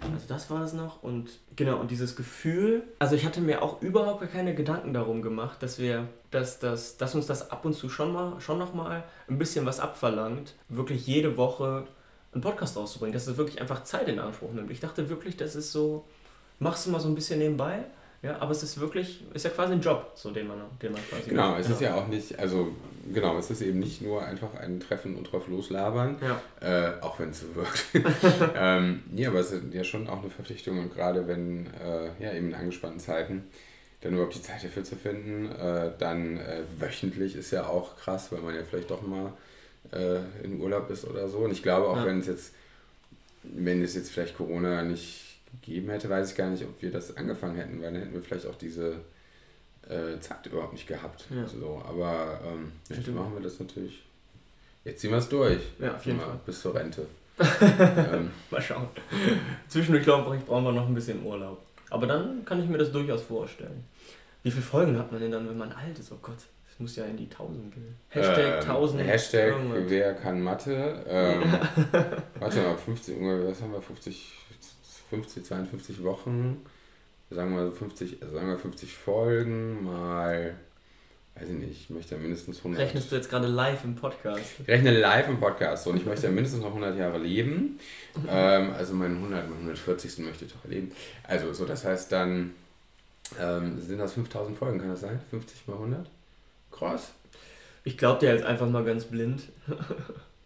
also 0.00 0.26
das 0.28 0.50
war 0.50 0.62
es 0.62 0.72
noch 0.72 1.02
und 1.02 1.30
genau 1.56 1.78
und 1.78 1.90
dieses 1.90 2.16
Gefühl, 2.16 2.82
also 2.98 3.14
ich 3.14 3.24
hatte 3.26 3.40
mir 3.40 3.62
auch 3.62 3.82
überhaupt 3.82 4.30
keine 4.32 4.54
Gedanken 4.54 4.94
darum 4.94 5.22
gemacht, 5.22 5.62
dass 5.62 5.78
wir, 5.78 6.08
dass, 6.30 6.58
dass, 6.58 6.96
dass 6.96 7.14
uns 7.14 7.26
das 7.26 7.50
ab 7.50 7.64
und 7.64 7.74
zu 7.74 7.88
schon 7.88 8.12
mal, 8.12 8.40
schon 8.40 8.58
noch 8.58 8.74
mal 8.74 9.04
ein 9.28 9.38
bisschen 9.38 9.66
was 9.66 9.80
abverlangt, 9.80 10.54
wirklich 10.68 11.06
jede 11.06 11.36
Woche 11.36 11.86
einen 12.32 12.42
Podcast 12.42 12.76
rauszubringen, 12.76 13.12
dass 13.12 13.26
es 13.26 13.36
wirklich 13.36 13.60
einfach 13.60 13.84
Zeit 13.84 14.08
in 14.08 14.18
Anspruch 14.18 14.52
nimmt. 14.52 14.70
Ich 14.70 14.80
dachte 14.80 15.08
wirklich, 15.10 15.36
das 15.36 15.56
ist 15.56 15.72
so, 15.72 16.04
machst 16.58 16.86
du 16.86 16.90
mal 16.90 17.00
so 17.00 17.08
ein 17.08 17.14
bisschen 17.14 17.38
nebenbei 17.38 17.84
ja, 18.22 18.38
aber 18.38 18.50
es 18.50 18.62
ist 18.62 18.78
wirklich, 18.78 19.22
ist 19.32 19.44
ja 19.44 19.50
quasi 19.50 19.72
ein 19.72 19.80
Job, 19.80 20.12
so 20.14 20.30
den 20.30 20.46
man, 20.46 20.58
den 20.82 20.92
man 20.92 21.00
quasi 21.08 21.30
Genau, 21.30 21.50
macht. 21.52 21.60
es 21.60 21.70
ist 21.70 21.80
ja 21.80 21.94
auch 21.94 22.06
nicht, 22.06 22.38
also 22.38 22.68
genau, 23.12 23.38
es 23.38 23.50
ist 23.50 23.62
eben 23.62 23.78
nicht 23.78 24.02
nur 24.02 24.22
einfach 24.22 24.54
ein 24.56 24.78
Treffen 24.78 25.16
und 25.16 25.32
drauf 25.32 25.48
loslabern, 25.48 26.18
ja. 26.20 26.40
äh, 26.60 27.00
auch 27.00 27.18
wenn 27.18 27.30
es 27.30 27.40
so 27.40 27.54
wirkt. 27.54 27.86
ähm, 28.54 29.02
ja, 29.14 29.30
aber 29.30 29.40
es 29.40 29.52
ist 29.52 29.72
ja 29.72 29.84
schon 29.84 30.06
auch 30.08 30.20
eine 30.20 30.30
Verpflichtung 30.30 30.78
und 30.78 30.94
gerade 30.94 31.26
wenn, 31.26 31.66
äh, 31.66 32.10
ja, 32.22 32.32
eben 32.34 32.48
in 32.48 32.54
angespannten 32.54 33.00
Zeiten, 33.00 33.44
dann 34.02 34.12
überhaupt 34.12 34.34
die 34.34 34.42
Zeit 34.42 34.64
dafür 34.64 34.84
zu 34.84 34.96
finden, 34.96 35.50
äh, 35.52 35.90
dann 35.98 36.38
äh, 36.38 36.62
wöchentlich 36.78 37.36
ist 37.36 37.50
ja 37.50 37.66
auch 37.66 37.96
krass, 37.96 38.32
weil 38.32 38.40
man 38.40 38.54
ja 38.54 38.62
vielleicht 38.68 38.90
doch 38.90 39.02
mal 39.02 39.32
äh, 39.92 40.18
in 40.44 40.60
Urlaub 40.60 40.90
ist 40.90 41.06
oder 41.06 41.28
so. 41.28 41.38
Und 41.38 41.52
ich 41.52 41.62
glaube 41.62 41.88
auch, 41.88 41.96
ja. 41.96 42.06
wenn 42.06 42.20
es 42.20 42.26
jetzt, 42.26 42.52
wenn 43.42 43.82
es 43.82 43.94
jetzt 43.94 44.10
vielleicht 44.10 44.36
Corona 44.36 44.82
nicht 44.82 45.29
gegeben 45.52 45.90
hätte, 45.90 46.08
weiß 46.08 46.30
ich 46.30 46.36
gar 46.36 46.48
nicht, 46.50 46.64
ob 46.64 46.80
wir 46.82 46.90
das 46.90 47.16
angefangen 47.16 47.56
hätten, 47.56 47.80
weil 47.82 47.92
dann 47.92 48.02
hätten 48.02 48.14
wir 48.14 48.22
vielleicht 48.22 48.46
auch 48.46 48.54
diese 48.56 48.96
äh, 49.88 50.18
Zeit 50.20 50.46
überhaupt 50.46 50.72
nicht 50.72 50.86
gehabt. 50.86 51.26
Ja. 51.30 51.46
So, 51.46 51.82
aber 51.86 52.40
ähm, 52.46 52.72
jetzt 52.88 53.08
machen 53.08 53.34
wir 53.34 53.42
das 53.42 53.58
natürlich. 53.58 54.02
Jetzt 54.84 55.00
ziehen 55.00 55.10
wir 55.10 55.18
es 55.18 55.28
durch. 55.28 55.60
Ja, 55.78 55.94
auf 55.96 56.06
jeden 56.06 56.18
Mal, 56.18 56.26
Fall. 56.26 56.40
Bis 56.46 56.60
zur 56.60 56.74
Rente. 56.74 57.06
ähm. 57.60 58.30
Mal 58.50 58.60
schauen. 58.62 58.88
Zwischendurch, 59.68 60.04
glaube 60.04 60.36
ich, 60.36 60.44
brauchen 60.44 60.64
wir 60.64 60.72
noch 60.72 60.86
ein 60.86 60.94
bisschen 60.94 61.24
Urlaub. 61.24 61.62
Aber 61.90 62.06
dann 62.06 62.44
kann 62.44 62.62
ich 62.62 62.68
mir 62.68 62.78
das 62.78 62.92
durchaus 62.92 63.22
vorstellen. 63.22 63.84
Wie 64.42 64.50
viele 64.50 64.62
Folgen 64.62 64.98
hat 64.98 65.10
man 65.10 65.20
denn 65.20 65.32
dann, 65.32 65.48
wenn 65.48 65.58
man 65.58 65.72
alt 65.72 65.98
ist? 65.98 66.12
Oh 66.12 66.18
Gott, 66.22 66.38
muss 66.80 66.96
ja 66.96 67.04
in 67.04 67.16
die 67.16 67.28
1000 67.30 67.74
gehen. 67.74 67.96
Hashtag 68.08 68.62
Ähm, 68.62 68.70
1000. 68.70 69.02
Hashtag 69.02 69.48
irgendwas. 69.48 69.82
wer 69.86 70.14
kann 70.14 70.40
Mathe. 70.40 71.04
Ähm, 71.06 71.42
warte 72.40 72.62
mal, 72.62 72.76
50, 72.76 73.16
was 73.20 73.62
haben 73.62 73.72
wir, 73.72 73.82
50, 73.82 74.32
50, 75.10 75.44
52 75.44 76.02
Wochen, 76.04 76.64
sagen 77.30 77.54
wir 77.54 77.72
50, 77.72 78.22
also 78.22 78.34
sagen 78.34 78.48
wir 78.48 78.58
50 78.58 78.92
Folgen 78.92 79.84
mal, 79.84 80.54
weiß 81.34 81.48
ich 81.48 81.54
nicht, 81.56 81.70
ich 81.70 81.90
möchte 81.90 82.14
ja 82.14 82.20
mindestens 82.20 82.58
100. 82.58 82.80
Rechnest 82.80 83.10
du 83.10 83.16
jetzt 83.16 83.28
gerade 83.28 83.48
live 83.48 83.84
im 83.84 83.96
Podcast? 83.96 84.44
Ich 84.60 84.68
rechne 84.68 84.98
live 84.98 85.28
im 85.28 85.40
Podcast 85.40 85.84
so, 85.84 85.90
und 85.90 85.96
ich 85.96 86.06
möchte 86.06 86.26
ja 86.26 86.32
mindestens 86.32 86.62
noch 86.62 86.68
100 86.68 86.96
Jahre 86.96 87.18
leben. 87.18 87.78
Ähm, 88.28 88.72
also 88.72 88.94
meinen 88.94 89.16
100, 89.16 89.48
meinen 89.48 89.60
140. 89.60 90.18
möchte 90.18 90.44
ich 90.44 90.52
doch 90.52 90.64
erleben. 90.64 90.92
Also 91.24 91.52
so, 91.52 91.64
das 91.64 91.84
heißt 91.84 92.12
dann, 92.12 92.52
ähm, 93.40 93.80
sind 93.80 93.98
das 93.98 94.14
5000 94.14 94.56
Folgen, 94.56 94.78
kann 94.78 94.90
das 94.90 95.00
sein? 95.00 95.20
50 95.30 95.68
mal 95.68 95.74
100? 95.74 96.06
Krass. 96.70 97.12
Ich 97.84 97.96
glaube 97.96 98.20
dir 98.20 98.32
jetzt 98.32 98.44
einfach 98.44 98.68
mal 98.68 98.84
ganz 98.84 99.04
blind. 99.04 99.42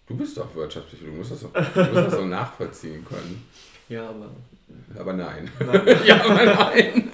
Du 0.07 0.17
bist 0.17 0.37
doch 0.37 0.55
Wirtschaftspsychologe, 0.55 1.13
du 1.13 1.19
musst 1.19 1.33
das 1.33 1.41
doch 1.41 1.53
du 1.53 1.93
musst 1.93 2.07
das 2.07 2.13
so 2.15 2.25
nachvollziehen 2.27 3.05
können. 3.05 3.43
Ja, 3.89 4.09
aber. 4.09 4.31
Aber 4.99 5.13
nein. 5.13 5.51
Nein. 5.61 5.83
ja, 6.07 6.25
aber 6.25 6.45
nein. 6.45 7.11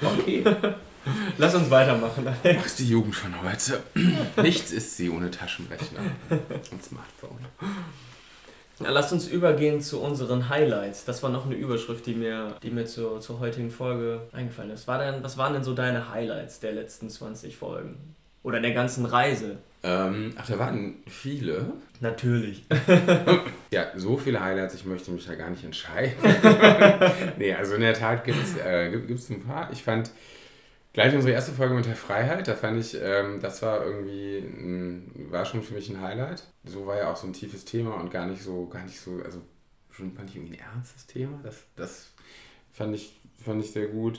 Okay. 0.00 0.44
Lass 1.38 1.54
uns 1.54 1.70
weitermachen. 1.70 2.26
Ach, 2.26 2.66
ist 2.66 2.78
die 2.78 2.88
Jugend 2.88 3.14
von 3.14 3.32
heute. 3.42 3.82
Nichts 4.42 4.72
ist 4.72 4.96
sie 4.96 5.10
ohne 5.10 5.30
Taschenrechner 5.30 6.00
und 6.70 6.84
Smartphone. 6.84 7.38
Ja, 8.80 8.90
lasst 8.90 9.12
uns 9.12 9.26
übergehen 9.26 9.80
zu 9.80 10.00
unseren 10.00 10.48
Highlights. 10.48 11.04
Das 11.04 11.22
war 11.22 11.30
noch 11.30 11.46
eine 11.46 11.56
Überschrift, 11.56 12.06
die 12.06 12.14
mir, 12.14 12.56
die 12.62 12.70
mir 12.70 12.84
zur, 12.84 13.20
zur 13.20 13.40
heutigen 13.40 13.70
Folge 13.70 14.20
eingefallen 14.32 14.70
ist. 14.70 14.86
War 14.86 14.98
denn, 14.98 15.22
was 15.22 15.36
waren 15.36 15.54
denn 15.54 15.64
so 15.64 15.74
deine 15.74 16.10
Highlights 16.10 16.60
der 16.60 16.72
letzten 16.72 17.10
20 17.10 17.56
Folgen? 17.56 18.14
Oder 18.44 18.60
der 18.60 18.72
ganzen 18.72 19.04
Reise? 19.04 19.58
Ähm, 19.82 20.32
ach, 20.36 20.46
da 20.46 20.58
waren 20.58 20.96
viele. 21.06 21.74
Natürlich. 22.00 22.64
Ja, 23.70 23.88
so 23.96 24.16
viele 24.16 24.42
Highlights, 24.42 24.74
ich 24.74 24.86
möchte 24.86 25.10
mich 25.10 25.26
da 25.26 25.34
gar 25.34 25.50
nicht 25.50 25.62
entscheiden. 25.62 26.14
nee, 27.38 27.52
also 27.52 27.74
in 27.74 27.82
der 27.82 27.92
Tat 27.92 28.24
gibt 28.24 28.42
es 28.42 28.56
äh, 28.56 28.90
gibt, 28.90 29.08
gibt's 29.08 29.28
ein 29.28 29.42
paar. 29.42 29.70
Ich 29.70 29.82
fand 29.82 30.10
gleich 30.94 31.14
unsere 31.14 31.34
erste 31.34 31.52
Folge 31.52 31.74
mit 31.74 31.84
der 31.84 31.94
Freiheit, 31.94 32.48
da 32.48 32.54
fand 32.54 32.80
ich, 32.80 32.96
ähm, 32.98 33.40
das 33.40 33.60
war 33.60 33.84
irgendwie, 33.84 34.38
ein, 34.38 35.26
war 35.30 35.44
schon 35.44 35.62
für 35.62 35.74
mich 35.74 35.90
ein 35.90 36.00
Highlight. 36.00 36.44
So 36.64 36.86
war 36.86 36.96
ja 36.96 37.12
auch 37.12 37.16
so 37.16 37.26
ein 37.26 37.34
tiefes 37.34 37.66
Thema 37.66 37.96
und 38.00 38.10
gar 38.10 38.24
nicht 38.24 38.42
so, 38.42 38.66
gar 38.68 38.84
nicht 38.84 38.98
so, 38.98 39.20
also 39.22 39.42
schon 39.90 40.12
fand 40.12 40.30
ich 40.30 40.36
irgendwie 40.36 40.58
ein 40.58 40.74
ernstes 40.74 41.06
Thema. 41.06 41.38
Das, 41.42 41.56
das 41.76 42.12
fand, 42.72 42.94
ich, 42.94 43.20
fand 43.44 43.62
ich 43.62 43.70
sehr 43.70 43.88
gut. 43.88 44.18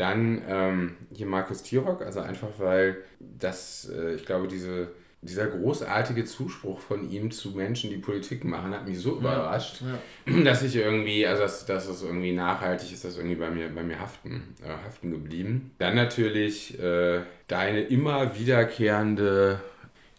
Dann 0.00 0.40
ähm, 0.48 0.96
hier 1.12 1.26
Markus 1.26 1.62
Tirock, 1.62 2.00
also 2.00 2.20
einfach 2.20 2.48
weil 2.56 2.96
das, 3.18 3.90
äh, 3.94 4.14
ich 4.14 4.24
glaube, 4.24 4.48
diese, 4.48 4.88
dieser 5.20 5.46
großartige 5.46 6.24
Zuspruch 6.24 6.80
von 6.80 7.10
ihm 7.10 7.30
zu 7.30 7.50
Menschen, 7.50 7.90
die 7.90 7.98
Politik 7.98 8.42
machen, 8.46 8.72
hat 8.72 8.88
mich 8.88 8.98
so 8.98 9.18
überrascht, 9.18 9.82
Ja. 10.26 10.40
dass 10.44 10.62
ich 10.62 10.74
irgendwie, 10.74 11.26
also 11.26 11.42
dass, 11.42 11.66
dass 11.66 11.86
es 11.86 12.02
irgendwie 12.02 12.32
nachhaltig 12.32 12.90
ist, 12.94 13.04
das 13.04 13.18
irgendwie 13.18 13.36
bei 13.36 13.50
mir, 13.50 13.68
bei 13.68 13.82
mir 13.82 14.00
haften, 14.00 14.54
äh, 14.64 14.70
haften 14.70 15.10
geblieben. 15.10 15.72
Dann 15.76 15.96
natürlich 15.96 16.80
äh, 16.80 17.20
deine 17.46 17.82
immer 17.82 18.38
wiederkehrende 18.38 19.60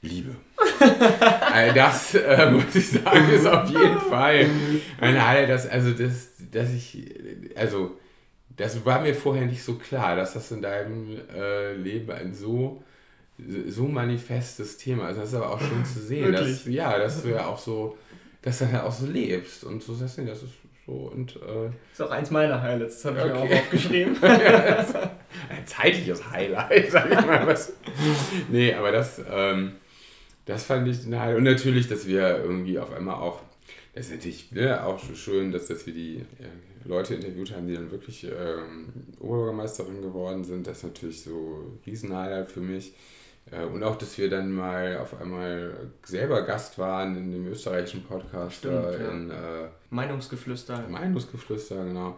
Liebe. 0.03 0.35
All 1.51 1.73
das, 1.73 2.13
äh, 2.13 2.51
muss 2.51 2.75
ich 2.75 2.87
sagen, 2.87 3.31
ist 3.31 3.47
auf 3.47 3.67
jeden 3.67 3.99
Fall 4.11 4.45
ein 4.99 5.27
Highlight, 5.27 5.49
das, 5.49 5.67
also 5.67 5.89
das, 5.89 6.33
dass 6.51 6.71
ich, 6.71 7.03
also 7.55 7.97
das 8.57 8.85
war 8.85 9.01
mir 9.01 9.15
vorher 9.15 9.45
nicht 9.45 9.63
so 9.63 9.75
klar, 9.75 10.15
dass 10.15 10.33
das 10.33 10.51
in 10.51 10.61
deinem 10.61 11.17
äh, 11.33 11.73
Leben 11.73 12.11
ein 12.11 12.33
so, 12.33 12.83
so 13.67 13.85
manifestes 13.85 14.77
Thema 14.77 15.09
ist. 15.09 15.17
Das 15.17 15.29
ist 15.29 15.35
aber 15.35 15.51
auch 15.51 15.59
schön 15.59 15.85
zu 15.85 15.99
sehen, 15.99 16.31
dass, 16.31 16.65
ja, 16.65 16.97
dass 16.97 17.23
du 17.23 17.29
ja 17.29 17.45
auch 17.47 17.57
so, 17.57 17.97
dass 18.41 18.59
du 18.59 18.65
ja 18.65 18.83
auch 18.83 18.91
so 18.91 19.05
lebst 19.05 19.63
und 19.63 19.81
so 19.81 19.93
das, 19.93 20.15
das 20.15 20.43
ist 20.43 20.53
so 20.85 20.93
und 20.93 21.35
äh, 21.35 21.69
Ist 21.93 22.01
auch 22.01 22.11
eins 22.11 22.31
meiner 22.31 22.61
Highlights, 22.61 23.01
das 23.01 23.05
habe 23.05 23.19
ich 23.19 23.25
mir 23.33 23.39
Okay. 23.41 23.53
auch 23.53 23.59
aufgeschrieben. 23.59 24.17
ein 24.23 25.65
zeitliches 25.67 26.29
Highlight, 26.29 26.91
sag 26.91 27.11
ich 27.11 27.25
mal. 27.25 27.45
Was. 27.47 27.73
Nee, 28.49 28.73
aber 28.73 28.91
das, 28.91 29.21
ähm, 29.29 29.73
das 30.45 30.63
fand 30.63 30.87
ich 30.87 31.05
ein 31.05 31.19
Highlight. 31.19 31.37
Und 31.37 31.43
natürlich, 31.43 31.87
dass 31.87 32.07
wir 32.07 32.43
irgendwie 32.43 32.79
auf 32.79 32.91
einmal 32.93 33.15
auch, 33.15 33.41
das 33.93 34.07
ist 34.07 34.11
natürlich 34.11 34.51
ne, 34.51 34.83
auch 34.83 34.99
so 34.99 35.13
schön, 35.13 35.51
dass, 35.51 35.67
dass 35.67 35.85
wir 35.85 35.93
die 35.93 36.15
ja, 36.39 36.47
Leute 36.85 37.15
interviewt 37.15 37.55
haben, 37.55 37.67
die 37.67 37.75
dann 37.75 37.91
wirklich 37.91 38.23
ähm, 38.25 38.89
Oberbürgermeisterin 39.19 40.01
geworden 40.01 40.43
sind. 40.43 40.67
Das 40.67 40.77
ist 40.77 40.83
natürlich 40.83 41.23
so 41.23 41.29
ein 41.31 41.79
Riesen-Highlight 41.85 42.51
für 42.51 42.61
mich. 42.61 42.93
Äh, 43.51 43.65
Und 43.65 43.83
auch, 43.83 43.95
dass 43.97 44.17
wir 44.17 44.29
dann 44.29 44.51
mal 44.51 44.97
auf 44.97 45.19
einmal 45.19 45.91
selber 46.03 46.43
Gast 46.43 46.77
waren 46.77 47.15
in 47.17 47.31
dem 47.31 47.47
österreichischen 47.47 48.03
Podcast 48.03 48.57
Stimmt, 48.57 48.73
ja. 48.99 49.11
in 49.11 49.31
äh, 49.31 49.67
Meinungsgeflüster. 49.89 50.87
Meinungsgeflüster, 50.87 51.83
genau. 51.85 52.17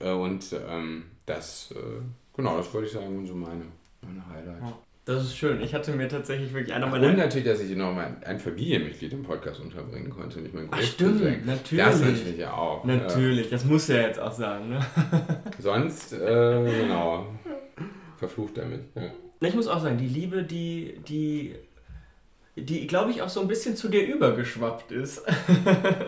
Äh, 0.00 0.12
Und 0.12 0.54
ähm, 0.68 1.04
das, 1.26 1.72
äh, 1.72 2.00
genau, 2.36 2.56
das 2.56 2.72
wollte 2.72 2.86
ich 2.88 2.92
sagen, 2.92 3.14
sind 3.16 3.26
so 3.26 3.34
meine, 3.34 3.64
meine 4.02 4.26
Highlights. 4.28 4.60
Ja. 4.62 4.78
Das 5.08 5.24
ist 5.24 5.38
schön. 5.38 5.62
Ich 5.62 5.72
hatte 5.72 5.92
mir 5.92 6.06
tatsächlich 6.06 6.52
wirklich 6.52 6.74
einer 6.74 6.86
meiner. 6.86 7.06
und 7.06 7.16
natürlich, 7.16 7.46
dass 7.46 7.60
ich 7.60 7.74
noch 7.74 7.94
mal 7.94 8.14
ein 8.26 8.38
Familienmitglied 8.38 9.10
im 9.14 9.22
Podcast 9.22 9.58
unterbringen 9.58 10.10
konnte, 10.10 10.36
nämlich 10.36 10.52
mein 10.52 10.68
Ach, 10.70 10.82
stimmt, 10.82 11.46
natürlich. 11.46 11.82
Das 11.82 12.00
natürlich 12.02 12.36
ja 12.36 12.52
auch. 12.52 12.84
Natürlich, 12.84 13.48
das 13.48 13.64
muss 13.64 13.88
er 13.88 14.02
jetzt 14.02 14.20
auch 14.20 14.32
sagen. 14.32 14.68
Ne? 14.68 14.80
Sonst, 15.58 16.12
äh, 16.12 16.82
genau, 16.82 17.26
verflucht 18.18 18.58
er 18.58 18.66
mich. 18.66 18.80
Ja. 18.94 19.10
Ich 19.48 19.54
muss 19.54 19.66
auch 19.66 19.80
sagen, 19.80 19.96
die 19.96 20.08
Liebe, 20.08 20.42
die, 20.42 21.00
die, 21.08 21.54
die 22.56 22.86
glaube 22.86 23.10
ich, 23.10 23.22
auch 23.22 23.30
so 23.30 23.40
ein 23.40 23.48
bisschen 23.48 23.76
zu 23.76 23.88
dir 23.88 24.06
übergeschwappt 24.06 24.92
ist. 24.92 25.22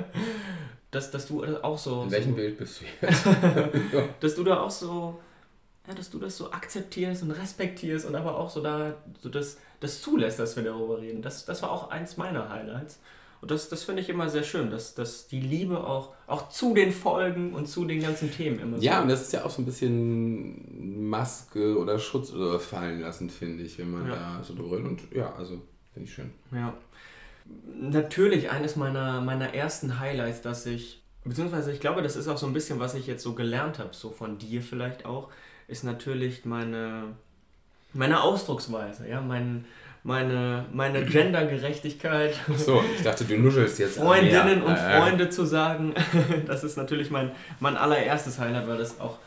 dass, 0.90 1.10
dass 1.10 1.26
du 1.26 1.42
auch 1.62 1.78
so. 1.78 2.02
In 2.02 2.10
welchem 2.10 2.32
so, 2.32 2.36
Bild 2.36 2.58
bist 2.58 2.82
du 2.82 3.06
jetzt? 3.06 3.26
Dass 4.20 4.34
du 4.34 4.44
da 4.44 4.60
auch 4.60 4.70
so. 4.70 5.18
Ja, 5.90 5.96
dass 5.96 6.10
du 6.10 6.18
das 6.20 6.36
so 6.36 6.52
akzeptierst 6.52 7.22
und 7.24 7.32
respektierst 7.32 8.06
und 8.06 8.14
aber 8.14 8.38
auch 8.38 8.48
so 8.48 8.60
da 8.62 8.94
so 9.20 9.28
das, 9.28 9.58
das 9.80 10.00
zulässt, 10.02 10.38
dass 10.38 10.54
wir 10.56 10.62
darüber 10.62 11.00
reden. 11.00 11.20
Das, 11.20 11.44
das 11.44 11.62
war 11.62 11.70
auch 11.72 11.90
eins 11.90 12.16
meiner 12.16 12.48
Highlights. 12.48 13.00
Und 13.40 13.50
das, 13.50 13.68
das 13.70 13.82
finde 13.84 14.02
ich 14.02 14.08
immer 14.10 14.28
sehr 14.28 14.42
schön, 14.42 14.70
dass, 14.70 14.94
dass 14.94 15.26
die 15.26 15.40
Liebe 15.40 15.82
auch, 15.84 16.12
auch 16.26 16.50
zu 16.50 16.74
den 16.74 16.92
Folgen 16.92 17.54
und 17.54 17.66
zu 17.66 17.86
den 17.86 18.00
ganzen 18.02 18.30
Themen 18.30 18.60
immer 18.60 18.78
Ja, 18.78 18.96
so. 18.98 19.02
und 19.02 19.08
das 19.08 19.22
ist 19.22 19.32
ja 19.32 19.44
auch 19.44 19.50
so 19.50 19.62
ein 19.62 19.64
bisschen 19.64 21.08
Maske 21.08 21.76
oder 21.78 21.98
Schutz 21.98 22.32
oder 22.32 22.60
fallen 22.60 23.00
lassen, 23.00 23.30
finde 23.30 23.64
ich, 23.64 23.78
wenn 23.78 23.90
man 23.90 24.06
Ja. 24.08 24.14
da 24.38 24.44
so 24.44 24.54
drüber 24.54 24.76
und 24.76 25.00
ja, 25.12 25.34
also 25.34 25.60
finde 25.94 26.08
ich 26.08 26.14
schön. 26.14 26.30
Ja. 26.52 26.74
Natürlich 27.80 28.50
eines 28.50 28.76
meiner, 28.76 29.20
meiner 29.22 29.54
ersten 29.54 29.98
Highlights, 29.98 30.42
dass 30.42 30.66
ich, 30.66 31.02
beziehungsweise 31.24 31.72
ich 31.72 31.80
glaube, 31.80 32.02
das 32.02 32.16
ist 32.16 32.28
auch 32.28 32.38
so 32.38 32.46
ein 32.46 32.52
bisschen, 32.52 32.78
was 32.78 32.94
ich 32.94 33.06
jetzt 33.06 33.22
so 33.22 33.32
gelernt 33.34 33.78
habe, 33.78 33.90
so 33.92 34.10
von 34.10 34.38
dir 34.38 34.62
vielleicht 34.62 35.06
auch, 35.06 35.30
ist 35.70 35.84
natürlich 35.84 36.44
meine, 36.44 37.14
meine 37.92 38.22
Ausdrucksweise, 38.22 39.08
ja, 39.08 39.20
mein, 39.20 39.64
meine, 40.02 40.66
meine 40.72 41.04
Gendergerechtigkeit. 41.06 42.34
Ach 42.52 42.58
so, 42.58 42.84
ich 42.96 43.02
dachte, 43.02 43.24
du 43.24 43.38
nuschelst 43.38 43.78
jetzt. 43.78 43.98
an 43.98 44.06
Freundinnen 44.06 44.60
mir. 44.60 44.66
und 44.66 44.78
Freunde 44.78 45.30
zu 45.30 45.44
sagen, 45.44 45.94
das 46.46 46.64
ist 46.64 46.76
natürlich 46.76 47.10
mein, 47.10 47.32
mein 47.60 47.76
allererstes 47.76 48.38
Highlight, 48.38 48.68
weil 48.68 48.78
das 48.78 49.00
auch 49.00 49.18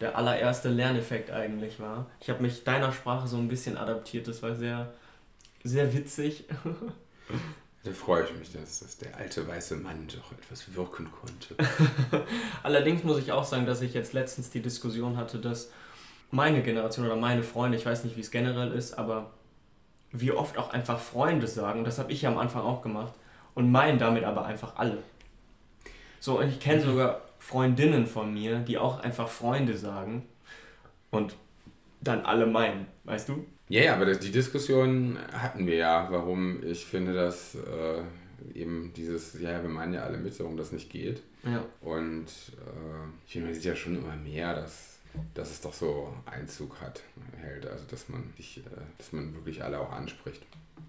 der 0.00 0.16
allererste 0.16 0.68
Lerneffekt 0.68 1.30
eigentlich 1.30 1.80
war. 1.80 2.06
Ich 2.20 2.28
habe 2.28 2.42
mich 2.42 2.64
deiner 2.64 2.92
Sprache 2.92 3.26
so 3.26 3.38
ein 3.38 3.48
bisschen 3.48 3.78
adaptiert, 3.78 4.28
das 4.28 4.42
war 4.42 4.54
sehr, 4.54 4.92
sehr 5.64 5.92
witzig. 5.94 6.44
Da 7.86 7.92
freue 7.92 8.24
ich 8.24 8.36
mich, 8.36 8.52
dass, 8.52 8.80
dass 8.80 8.98
der 8.98 9.16
alte 9.16 9.46
weiße 9.46 9.76
Mann 9.76 10.08
doch 10.08 10.32
etwas 10.32 10.74
wirken 10.74 11.08
konnte. 11.08 11.54
Allerdings 12.64 13.04
muss 13.04 13.18
ich 13.18 13.30
auch 13.30 13.44
sagen, 13.44 13.64
dass 13.64 13.80
ich 13.80 13.94
jetzt 13.94 14.12
letztens 14.12 14.50
die 14.50 14.60
Diskussion 14.60 15.16
hatte, 15.16 15.38
dass 15.38 15.70
meine 16.36 16.62
Generation 16.62 17.06
oder 17.06 17.16
meine 17.16 17.42
Freunde, 17.42 17.76
ich 17.76 17.86
weiß 17.86 18.04
nicht, 18.04 18.16
wie 18.16 18.20
es 18.20 18.30
generell 18.30 18.72
ist, 18.72 18.96
aber 18.98 19.32
wir 20.12 20.38
oft 20.38 20.56
auch 20.58 20.72
einfach 20.72 21.00
Freunde 21.00 21.46
sagen, 21.46 21.84
das 21.84 21.98
habe 21.98 22.12
ich 22.12 22.22
ja 22.22 22.30
am 22.30 22.38
Anfang 22.38 22.62
auch 22.62 22.82
gemacht, 22.82 23.12
und 23.54 23.72
meinen 23.72 23.98
damit 23.98 24.24
aber 24.24 24.44
einfach 24.44 24.76
alle. 24.76 24.98
So, 26.20 26.38
und 26.38 26.48
ich 26.48 26.60
kenne 26.60 26.82
sogar 26.82 27.22
Freundinnen 27.38 28.06
von 28.06 28.32
mir, 28.32 28.58
die 28.58 28.78
auch 28.78 29.00
einfach 29.00 29.28
Freunde 29.28 29.76
sagen 29.76 30.26
und 31.10 31.34
dann 32.00 32.20
alle 32.24 32.46
meinen, 32.46 32.86
weißt 33.04 33.30
du? 33.30 33.44
Ja, 33.68 33.82
ja, 33.82 33.94
aber 33.94 34.14
die 34.14 34.30
Diskussion 34.30 35.18
hatten 35.32 35.66
wir 35.66 35.76
ja, 35.76 36.06
warum 36.10 36.62
ich 36.62 36.84
finde, 36.84 37.14
dass 37.14 37.54
äh, 37.54 38.02
eben 38.54 38.92
dieses, 38.94 39.40
ja, 39.40 39.62
wir 39.62 39.70
meinen 39.70 39.94
ja 39.94 40.02
alle 40.02 40.18
mit, 40.18 40.38
warum 40.38 40.56
das 40.56 40.70
nicht 40.70 40.90
geht. 40.90 41.22
Ja. 41.44 41.64
Und 41.80 42.26
äh, 42.26 43.08
ich 43.26 43.32
finde, 43.32 43.46
man 43.46 43.54
sieht 43.54 43.64
ja 43.64 43.74
schon 43.74 43.96
immer 43.96 44.16
mehr, 44.16 44.54
dass, 44.54 44.95
dass 45.34 45.50
es 45.50 45.60
doch 45.60 45.72
so 45.72 46.12
Einzug 46.26 46.80
hat, 46.80 47.02
hält. 47.36 47.66
Also, 47.66 47.84
dass 47.90 48.08
man, 48.08 48.32
sich, 48.36 48.58
äh, 48.58 48.62
dass 48.98 49.12
man 49.12 49.34
wirklich 49.34 49.62
alle 49.62 49.80
auch 49.80 49.92
anspricht. 49.92 50.42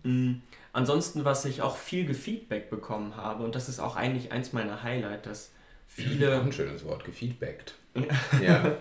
Mm, 0.03 0.35
Ansonsten, 0.77 1.25
was 1.25 1.43
ich 1.45 1.63
auch 1.63 1.75
viel 1.75 2.05
gefeedback 2.05 2.69
bekommen 2.69 3.15
habe, 3.15 3.43
und 3.43 3.55
das 3.55 3.67
ist 3.67 3.79
auch 3.79 3.95
eigentlich 3.95 4.31
eins 4.31 4.53
meiner 4.53 4.83
Highlights, 4.83 5.23
dass 5.23 5.51
viele, 5.87 6.39
ein 6.39 6.51
schönes 6.51 6.85
Wort, 6.85 7.03
gefeedbackt. 7.03 7.73
Ja. 7.95 8.03
Ja. 8.43 8.75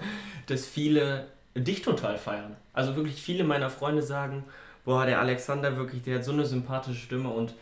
dass 0.47 0.67
viele 0.67 1.29
dich 1.55 1.81
total 1.81 2.19
feiern. 2.19 2.55
Also 2.75 2.97
wirklich 2.97 3.23
viele 3.23 3.45
meiner 3.45 3.71
Freunde 3.71 4.03
sagen, 4.03 4.45
boah, 4.85 5.07
der 5.07 5.21
Alexander 5.21 5.79
wirklich, 5.79 6.03
der 6.03 6.17
hat 6.17 6.25
so 6.27 6.33
eine 6.33 6.45
sympathische 6.45 7.01
Stimme 7.01 7.31
und 7.31 7.55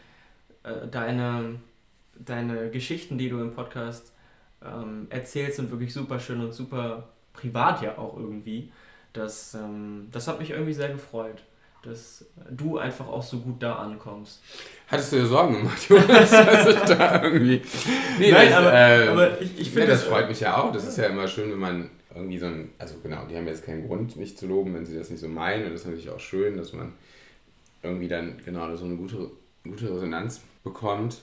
äh, 0.64 0.88
deine, 0.90 1.60
deine 2.18 2.70
Geschichten, 2.70 3.18
die 3.18 3.28
du 3.28 3.40
im 3.40 3.54
Podcast 3.54 4.10
ähm, 4.64 5.06
erzählst, 5.10 5.58
sind 5.58 5.70
wirklich 5.70 5.92
super 5.94 6.18
schön 6.18 6.40
und 6.40 6.52
super 6.52 7.08
privat 7.34 7.82
ja 7.82 7.98
auch 7.98 8.16
irgendwie. 8.16 8.72
Das, 9.12 9.54
ähm, 9.54 10.08
das 10.10 10.26
hat 10.26 10.40
mich 10.40 10.50
irgendwie 10.50 10.72
sehr 10.72 10.88
gefreut, 10.88 11.42
dass 11.82 12.24
du 12.50 12.78
einfach 12.78 13.06
auch 13.06 13.22
so 13.22 13.38
gut 13.40 13.62
da 13.62 13.76
ankommst. 13.76 14.42
Hattest 14.88 15.12
du 15.12 15.16
dir 15.16 15.26
Sorgen 15.26 15.54
gemacht, 15.58 15.88
Jonas, 15.88 16.32
ich 16.32 16.80
da 16.80 17.22
irgendwie... 17.22 17.62
Nee, 18.18 18.32
Nein, 18.32 18.48
das, 18.48 18.58
aber, 18.58 18.72
äh, 18.72 19.08
aber 19.08 19.40
ich, 19.40 19.60
ich 19.60 19.70
finde 19.70 19.88
das 19.88 20.04
freut 20.04 20.28
mich 20.28 20.40
ja 20.40 20.56
auch. 20.56 20.72
Das 20.72 20.86
ist 20.86 20.96
ja 20.96 21.04
immer 21.06 21.28
schön, 21.28 21.52
wenn 21.52 21.58
man 21.58 21.90
irgendwie 22.14 22.38
so 22.38 22.46
ein... 22.46 22.72
Also 22.78 22.96
genau, 23.02 23.26
die 23.26 23.36
haben 23.36 23.46
jetzt 23.46 23.64
keinen 23.64 23.86
Grund, 23.86 24.16
mich 24.16 24.36
zu 24.36 24.46
loben, 24.46 24.74
wenn 24.74 24.86
sie 24.86 24.96
das 24.96 25.10
nicht 25.10 25.20
so 25.20 25.28
meinen. 25.28 25.66
Und 25.66 25.72
das 25.72 25.82
ist 25.82 25.86
natürlich 25.86 26.10
auch 26.10 26.20
schön, 26.20 26.56
dass 26.56 26.72
man 26.72 26.92
irgendwie 27.82 28.08
dann 28.08 28.40
genau 28.44 28.74
so 28.74 28.84
eine 28.84 28.96
gute, 28.96 29.30
gute 29.62 29.94
Resonanz 29.94 30.40
bekommt. 30.64 31.18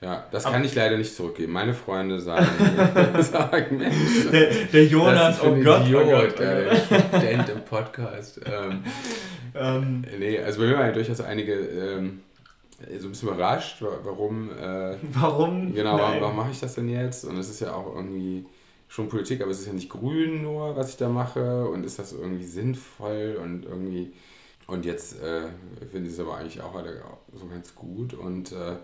Ja, 0.00 0.24
das 0.30 0.44
kann 0.44 0.62
ich 0.64 0.74
leider 0.76 0.96
nicht 0.96 1.14
zurückgeben. 1.14 1.52
Meine 1.52 1.74
Freunde 1.74 2.20
sagen, 2.20 2.46
sagen 3.20 3.78
Mensch, 3.78 4.30
Der, 4.30 4.50
der 4.72 4.84
Jonas, 4.86 5.40
oh 5.42 5.54
Gott, 5.56 5.80
oh 5.80 5.84
Idiot, 5.86 6.04
Gott, 6.06 6.34
oh 6.36 6.38
der 6.38 6.64
Gott. 6.64 7.02
Student 7.08 7.48
im 7.48 7.64
Podcast. 7.64 8.40
Ähm, 8.46 8.82
Ähm, 9.54 10.04
nee, 10.18 10.38
also 10.38 10.60
bei 10.60 10.66
mir 10.68 10.74
waren 10.74 10.86
ja 10.86 10.92
durchaus 10.92 11.20
einige 11.20 11.54
ähm, 11.54 12.20
so 13.00 13.08
ein 13.08 13.10
bisschen 13.10 13.28
überrascht, 13.30 13.82
wa- 13.82 13.98
warum, 14.04 14.50
äh, 14.50 14.94
warum? 15.14 15.74
genau, 15.74 15.98
warum, 15.98 16.10
Nein. 16.12 16.20
warum 16.20 16.36
mache 16.36 16.50
ich 16.52 16.60
das 16.60 16.74
denn 16.76 16.88
jetzt? 16.88 17.24
Und 17.24 17.36
es 17.38 17.48
ist 17.48 17.60
ja 17.60 17.72
auch 17.74 17.92
irgendwie 17.96 18.44
schon 18.88 19.08
Politik, 19.08 19.40
aber 19.42 19.50
es 19.50 19.60
ist 19.60 19.66
ja 19.66 19.72
nicht 19.72 19.88
grün 19.88 20.42
nur, 20.42 20.76
was 20.76 20.90
ich 20.90 20.96
da 20.96 21.08
mache 21.08 21.66
und 21.66 21.84
ist 21.84 21.98
das 21.98 22.12
irgendwie 22.12 22.44
sinnvoll 22.44 23.38
und 23.42 23.64
irgendwie 23.64 24.12
und 24.68 24.84
jetzt 24.84 25.20
äh, 25.22 25.46
finde 25.90 26.08
ich 26.08 26.14
es 26.14 26.20
aber 26.20 26.36
eigentlich 26.36 26.60
auch 26.60 26.74
alle 26.76 27.02
so 27.34 27.46
ganz 27.46 27.74
gut 27.74 28.14
und 28.14 28.52
äh, 28.52 28.76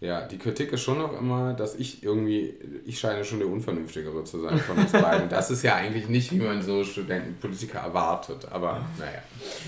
ja, 0.00 0.26
die 0.28 0.38
Kritik 0.38 0.72
ist 0.72 0.82
schon 0.82 0.98
noch 0.98 1.18
immer, 1.18 1.54
dass 1.54 1.74
ich 1.74 2.04
irgendwie, 2.04 2.54
ich 2.86 3.00
scheine 3.00 3.24
schon 3.24 3.40
der 3.40 3.48
Unvernünftigere 3.48 4.22
zu 4.22 4.40
sein 4.40 4.56
von 4.58 4.78
uns 4.78 4.92
beiden. 4.92 5.28
Das 5.28 5.50
ist 5.50 5.64
ja 5.64 5.74
eigentlich 5.74 6.08
nicht, 6.08 6.30
wie 6.30 6.38
man 6.38 6.62
so 6.62 6.84
Studentenpolitiker 6.84 7.80
erwartet, 7.80 8.46
aber 8.52 8.80
naja. 8.96 9.22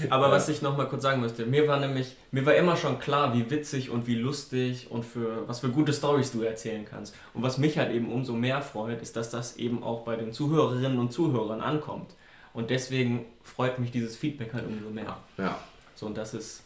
Aber 0.08 0.30
was 0.30 0.49
ich 0.49 0.62
noch 0.62 0.76
mal 0.76 0.87
kurz 0.87 1.02
sagen 1.02 1.20
möchte, 1.20 1.46
mir 1.46 1.66
war 1.66 1.80
nämlich, 1.80 2.16
mir 2.30 2.46
war 2.46 2.54
immer 2.54 2.76
schon 2.76 3.00
klar, 3.00 3.34
wie 3.34 3.50
witzig 3.50 3.90
und 3.90 4.06
wie 4.06 4.14
lustig 4.14 4.88
und 4.90 5.04
für 5.04 5.49
was 5.49 5.60
für 5.60 5.70
gute 5.70 5.92
Stories 5.92 6.30
du 6.30 6.42
erzählen 6.42 6.84
kannst. 6.84 7.16
Und 7.34 7.42
was 7.42 7.58
mich 7.58 7.76
halt 7.76 7.90
eben 7.90 8.12
umso 8.12 8.32
mehr 8.32 8.62
freut, 8.62 9.02
ist, 9.02 9.16
dass 9.16 9.30
das 9.30 9.56
eben 9.56 9.82
auch 9.82 10.04
bei 10.04 10.14
den 10.14 10.32
Zuhörerinnen 10.32 10.99
und 11.00 11.12
Zuhörern 11.12 11.60
ankommt. 11.60 12.14
Und 12.52 12.70
deswegen 12.70 13.26
freut 13.42 13.80
mich 13.80 13.90
dieses 13.90 14.16
Feedback 14.16 14.54
halt 14.54 14.66
umso 14.68 14.90
mehr. 14.90 15.16
Ja. 15.38 15.58
So, 15.96 16.06
und 16.06 16.16
das 16.16 16.34
ist, 16.34 16.62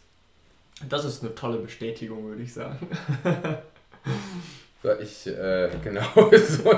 das 0.89 1.05
ist 1.05 1.23
eine 1.23 1.35
tolle 1.35 1.59
Bestätigung, 1.59 2.27
würde 2.27 2.43
ich 2.43 2.53
sagen. 2.53 2.79
So, 4.83 4.93
ich, 5.01 5.27
äh, 5.27 5.71
genau, 5.83 6.03
so. 6.15 6.73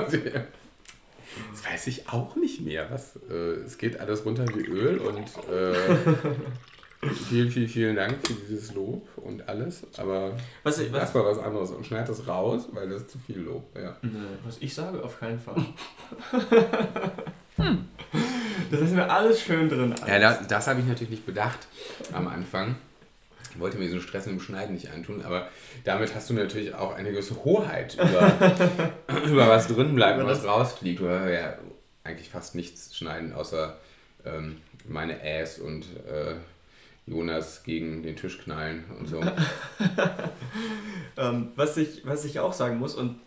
Das 1.51 1.65
weiß 1.71 1.87
ich 1.87 2.07
auch 2.09 2.35
nicht 2.35 2.61
mehr. 2.61 2.89
Was, 2.89 3.17
äh, 3.29 3.63
es 3.65 3.77
geht 3.77 3.99
alles 3.99 4.25
runter 4.25 4.45
wie 4.55 4.65
Öl 4.65 4.97
und 4.99 5.27
äh, 5.51 5.73
vielen, 7.29 7.51
vielen, 7.51 7.67
vielen 7.67 7.95
Dank 7.95 8.25
für 8.25 8.33
dieses 8.33 8.73
Lob 8.73 9.07
und 9.17 9.47
alles. 9.49 9.85
Aber 9.97 10.31
Was 10.63 10.79
was, 10.79 10.87
erstmal 10.87 11.25
was 11.25 11.39
anderes 11.39 11.71
und 11.71 11.85
schneid 11.85 12.07
das 12.07 12.27
raus, 12.27 12.69
weil 12.71 12.89
das 12.89 13.01
ist 13.01 13.11
zu 13.11 13.19
viel 13.19 13.39
Lob. 13.39 13.75
Ja. 13.75 13.97
Was 14.45 14.57
ich 14.61 14.73
sage, 14.73 15.03
auf 15.03 15.19
keinen 15.19 15.39
Fall. 15.39 15.65
Das 18.69 18.81
ist 18.81 18.91
mir 18.93 19.09
alles 19.09 19.41
schön 19.41 19.69
drin. 19.69 19.95
Ja, 20.05 20.19
das, 20.19 20.47
das 20.47 20.67
habe 20.67 20.81
ich 20.81 20.85
natürlich 20.85 21.09
nicht 21.11 21.25
bedacht 21.25 21.67
am 22.11 22.27
Anfang. 22.27 22.75
Ich 23.51 23.59
wollte 23.59 23.77
mir 23.77 23.87
so 23.87 23.93
einen 23.93 24.01
Stress 24.01 24.27
im 24.27 24.39
Schneiden 24.39 24.75
nicht 24.75 24.91
antun, 24.91 25.23
aber 25.23 25.49
damit 25.83 26.13
hast 26.15 26.29
du 26.29 26.33
natürlich 26.33 26.73
auch 26.73 26.93
eine 26.93 27.11
gewisse 27.11 27.43
Hoheit 27.43 27.95
über, 27.95 28.91
über 29.25 29.47
was 29.47 29.67
drin 29.67 29.95
bleibt 29.95 30.19
und 30.19 30.27
was 30.27 30.45
rausfliegt. 30.45 30.99
Du 30.99 31.09
hast 31.09 31.29
ja 31.29 31.57
eigentlich 32.03 32.29
fast 32.29 32.55
nichts 32.55 32.95
schneiden, 32.95 33.33
außer 33.33 33.77
ähm, 34.25 34.57
meine 34.87 35.19
Ass 35.23 35.59
und 35.59 35.83
äh, 36.07 36.35
Jonas 37.05 37.63
gegen 37.63 38.03
den 38.03 38.15
Tisch 38.15 38.37
knallen 38.39 38.85
und 38.99 39.07
so. 39.07 39.21
Ähm, 41.17 41.51
was, 41.55 41.77
ich, 41.77 42.05
was 42.05 42.25
ich 42.25 42.39
auch 42.39 42.53
sagen 42.53 42.77
muss, 42.77 42.93
und 42.93 43.19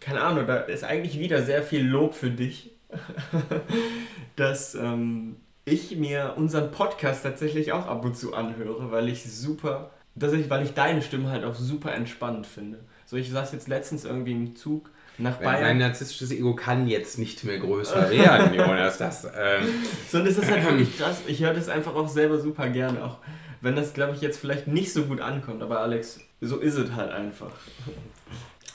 keine 0.00 0.22
Ahnung, 0.22 0.46
da 0.46 0.56
ist 0.56 0.84
eigentlich 0.84 1.18
wieder 1.20 1.42
sehr 1.42 1.62
viel 1.62 1.86
Lob 1.86 2.14
für 2.14 2.30
dich, 2.30 2.72
dass 4.36 4.74
ähm, 4.74 5.36
ich 5.68 5.96
mir 5.96 6.34
unseren 6.36 6.70
Podcast 6.70 7.22
tatsächlich 7.22 7.72
auch 7.72 7.86
ab 7.86 8.04
und 8.04 8.16
zu 8.16 8.34
anhöre, 8.34 8.90
weil 8.90 9.08
ich 9.08 9.24
super, 9.24 9.90
dass 10.14 10.32
ich, 10.32 10.50
weil 10.50 10.64
ich 10.64 10.74
deine 10.74 11.02
Stimme 11.02 11.30
halt 11.30 11.44
auch 11.44 11.54
super 11.54 11.94
entspannt 11.94 12.46
finde. 12.46 12.80
So, 13.06 13.16
ich 13.16 13.30
saß 13.30 13.52
jetzt 13.52 13.68
letztens 13.68 14.04
irgendwie 14.04 14.32
im 14.32 14.56
Zug 14.56 14.90
nach 15.16 15.40
Mein 15.40 15.60
Bayern. 15.62 15.78
narzisstisches 15.78 16.30
Ego 16.30 16.54
kann 16.54 16.86
jetzt 16.86 17.18
nicht 17.18 17.42
mehr 17.44 17.58
größer 17.58 18.10
werden, 18.10 18.54
Jonas. 18.58 18.98
Das, 18.98 19.24
ähm, 19.24 19.66
So, 20.10 20.18
und 20.18 20.26
es 20.26 20.38
ist 20.38 20.50
halt 20.50 20.64
wirklich 20.64 20.96
krass. 20.98 21.22
Ich 21.26 21.40
höre 21.42 21.54
das 21.54 21.68
einfach 21.68 21.94
auch 21.94 22.08
selber 22.08 22.38
super 22.38 22.68
gerne, 22.68 23.04
auch 23.04 23.18
wenn 23.60 23.74
das, 23.74 23.92
glaube 23.94 24.14
ich, 24.14 24.20
jetzt 24.20 24.38
vielleicht 24.38 24.68
nicht 24.68 24.92
so 24.92 25.04
gut 25.06 25.20
ankommt. 25.20 25.62
Aber 25.62 25.80
Alex, 25.80 26.20
so 26.40 26.58
ist 26.58 26.74
es 26.76 26.92
halt 26.92 27.10
einfach. 27.10 27.50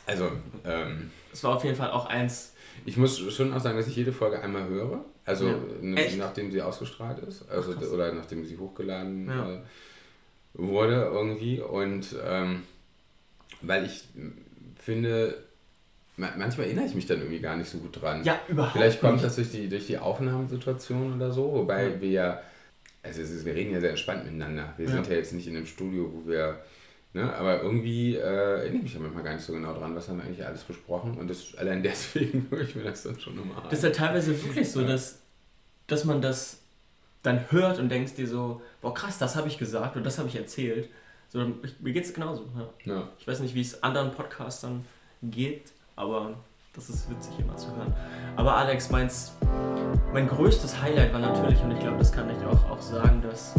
Also, 0.06 0.32
ähm, 0.66 1.12
Es 1.32 1.44
war 1.44 1.56
auf 1.56 1.64
jeden 1.64 1.76
Fall 1.76 1.92
auch 1.92 2.06
eins. 2.08 2.54
Ich 2.86 2.98
muss 2.98 3.18
schon 3.34 3.54
auch 3.54 3.60
sagen, 3.60 3.78
dass 3.78 3.88
ich 3.88 3.96
jede 3.96 4.12
Folge 4.12 4.42
einmal 4.42 4.68
höre. 4.68 5.04
Also 5.26 5.48
Ja. 5.48 5.56
n- 5.82 5.96
Echt? 5.98 6.18
nachdem 6.18 6.52
sie 6.52 6.62
ausgestrahlt 6.62 7.20
ist. 7.20 7.50
Also 7.50 7.74
Ach, 7.78 7.92
oder 7.92 8.12
nachdem 8.12 8.44
sie 8.46 8.58
hochgeladen 8.58 9.28
Ja. 9.28 9.54
äh, 9.54 9.60
wurde 10.54 10.96
irgendwie. 11.14 11.62
Und 11.62 12.16
ähm, 12.26 12.64
weil 13.62 13.86
ich 13.86 14.04
finde, 14.78 15.38
ma- 16.18 16.34
manchmal 16.38 16.68
erinnere 16.68 16.86
ich 16.86 16.96
mich 16.96 17.06
dann 17.06 17.20
irgendwie 17.20 17.40
gar 17.40 17.56
nicht 17.56 17.70
so 17.70 17.78
gut 17.78 18.02
dran. 18.02 18.24
Ja, 18.24 18.40
überhaupt 18.48 18.74
Vielleicht 18.74 19.00
kommt 19.00 19.14
nicht. 19.14 19.26
das 19.26 19.36
durch 19.36 19.52
die, 19.52 19.70
durch 19.70 19.88
die 19.88 19.98
Aufnahmesituation 19.98 21.16
oder 21.16 21.32
so, 21.32 21.52
wobei 21.54 21.88
Ja. 21.90 22.02
wir 22.02 22.10
ja, 22.10 22.42
also 23.02 23.22
es 23.22 23.32
ist, 23.32 23.46
wir 23.46 23.56
reden 23.56 23.72
ja 23.74 23.80
sehr 23.80 23.92
entspannt 23.92 24.26
miteinander. 24.26 24.74
Wir 24.78 24.88
sind 24.90 25.06
Ja. 25.08 25.14
ja 25.14 25.18
jetzt 25.20 25.34
nicht 25.34 25.48
in 25.48 25.56
einem 25.56 25.66
Studio, 25.66 26.12
wo 26.14 26.30
wir, 26.30 26.60
ne, 27.14 27.34
aber 27.36 27.62
irgendwie 27.62 28.16
äh, 28.16 28.20
erinnere 28.22 28.76
ich 28.78 28.84
mich 28.84 28.94
ja 28.96 29.00
manchmal 29.00 29.24
gar 29.24 29.34
nicht 29.34 29.44
so 29.46 29.54
genau 29.54 29.74
dran, 29.74 29.96
was 29.96 30.08
haben 30.10 30.18
wir 30.18 30.26
eigentlich 30.26 30.46
alles 30.46 30.64
besprochen 30.64 31.18
und 31.18 31.30
das, 31.30 31.56
allein 31.56 31.82
deswegen 31.84 32.48
höre 32.52 32.62
ich 32.62 32.76
mir 32.76 32.84
das 32.84 33.04
dann 33.04 33.20
schon 33.20 33.34
immer 33.34 33.58
an. 33.58 33.64
Das 33.70 33.80
ist 33.80 33.84
ja 33.84 33.90
teilweise 33.92 34.32
wirklich 34.44 34.72
so, 34.72 34.82
Ja. 34.82 34.88
dass, 34.88 35.20
dass 35.88 36.06
man 36.06 36.22
das 36.22 36.60
dann 37.22 37.52
hört 37.52 37.80
und 37.80 37.90
denkst 37.90 38.16
dir 38.16 38.28
so, 38.28 38.62
boah 38.82 38.94
krass, 38.94 39.18
das 39.18 39.36
habe 39.36 39.48
ich 39.48 39.58
gesagt 39.58 39.96
und 39.96 40.04
das 40.06 40.18
habe 40.18 40.28
ich 40.28 40.36
erzählt. 40.36 40.90
So, 41.30 41.42
ich, 41.64 41.80
mir 41.80 41.94
geht 41.94 42.04
es 42.06 42.14
genauso. 42.14 42.46
Ja. 42.86 42.94
ja. 42.94 43.10
Ich 43.18 43.26
weiß 43.28 43.40
nicht, 43.40 43.56
wie 43.56 43.62
es 43.62 43.82
anderen 43.82 44.12
Podcastern 44.12 44.86
geht, 45.24 45.72
aber 45.96 46.34
das 46.76 46.90
ist 46.90 47.10
witzig 47.10 47.34
immer 47.40 47.56
zu 47.56 47.68
hören. 47.76 47.94
Aber 48.36 48.56
Alex, 48.58 48.90
meins, 48.92 49.32
mein 50.12 50.28
größtes 50.28 50.82
Highlight 50.82 51.14
war 51.14 51.20
natürlich, 51.22 51.62
und 51.62 51.72
ich 51.72 51.80
glaube, 51.80 51.98
das 51.98 52.12
kann 52.12 52.30
ich 52.30 52.38
auch, 52.46 52.70
auch 52.70 52.82
sagen, 52.82 53.22
dass 53.22 53.56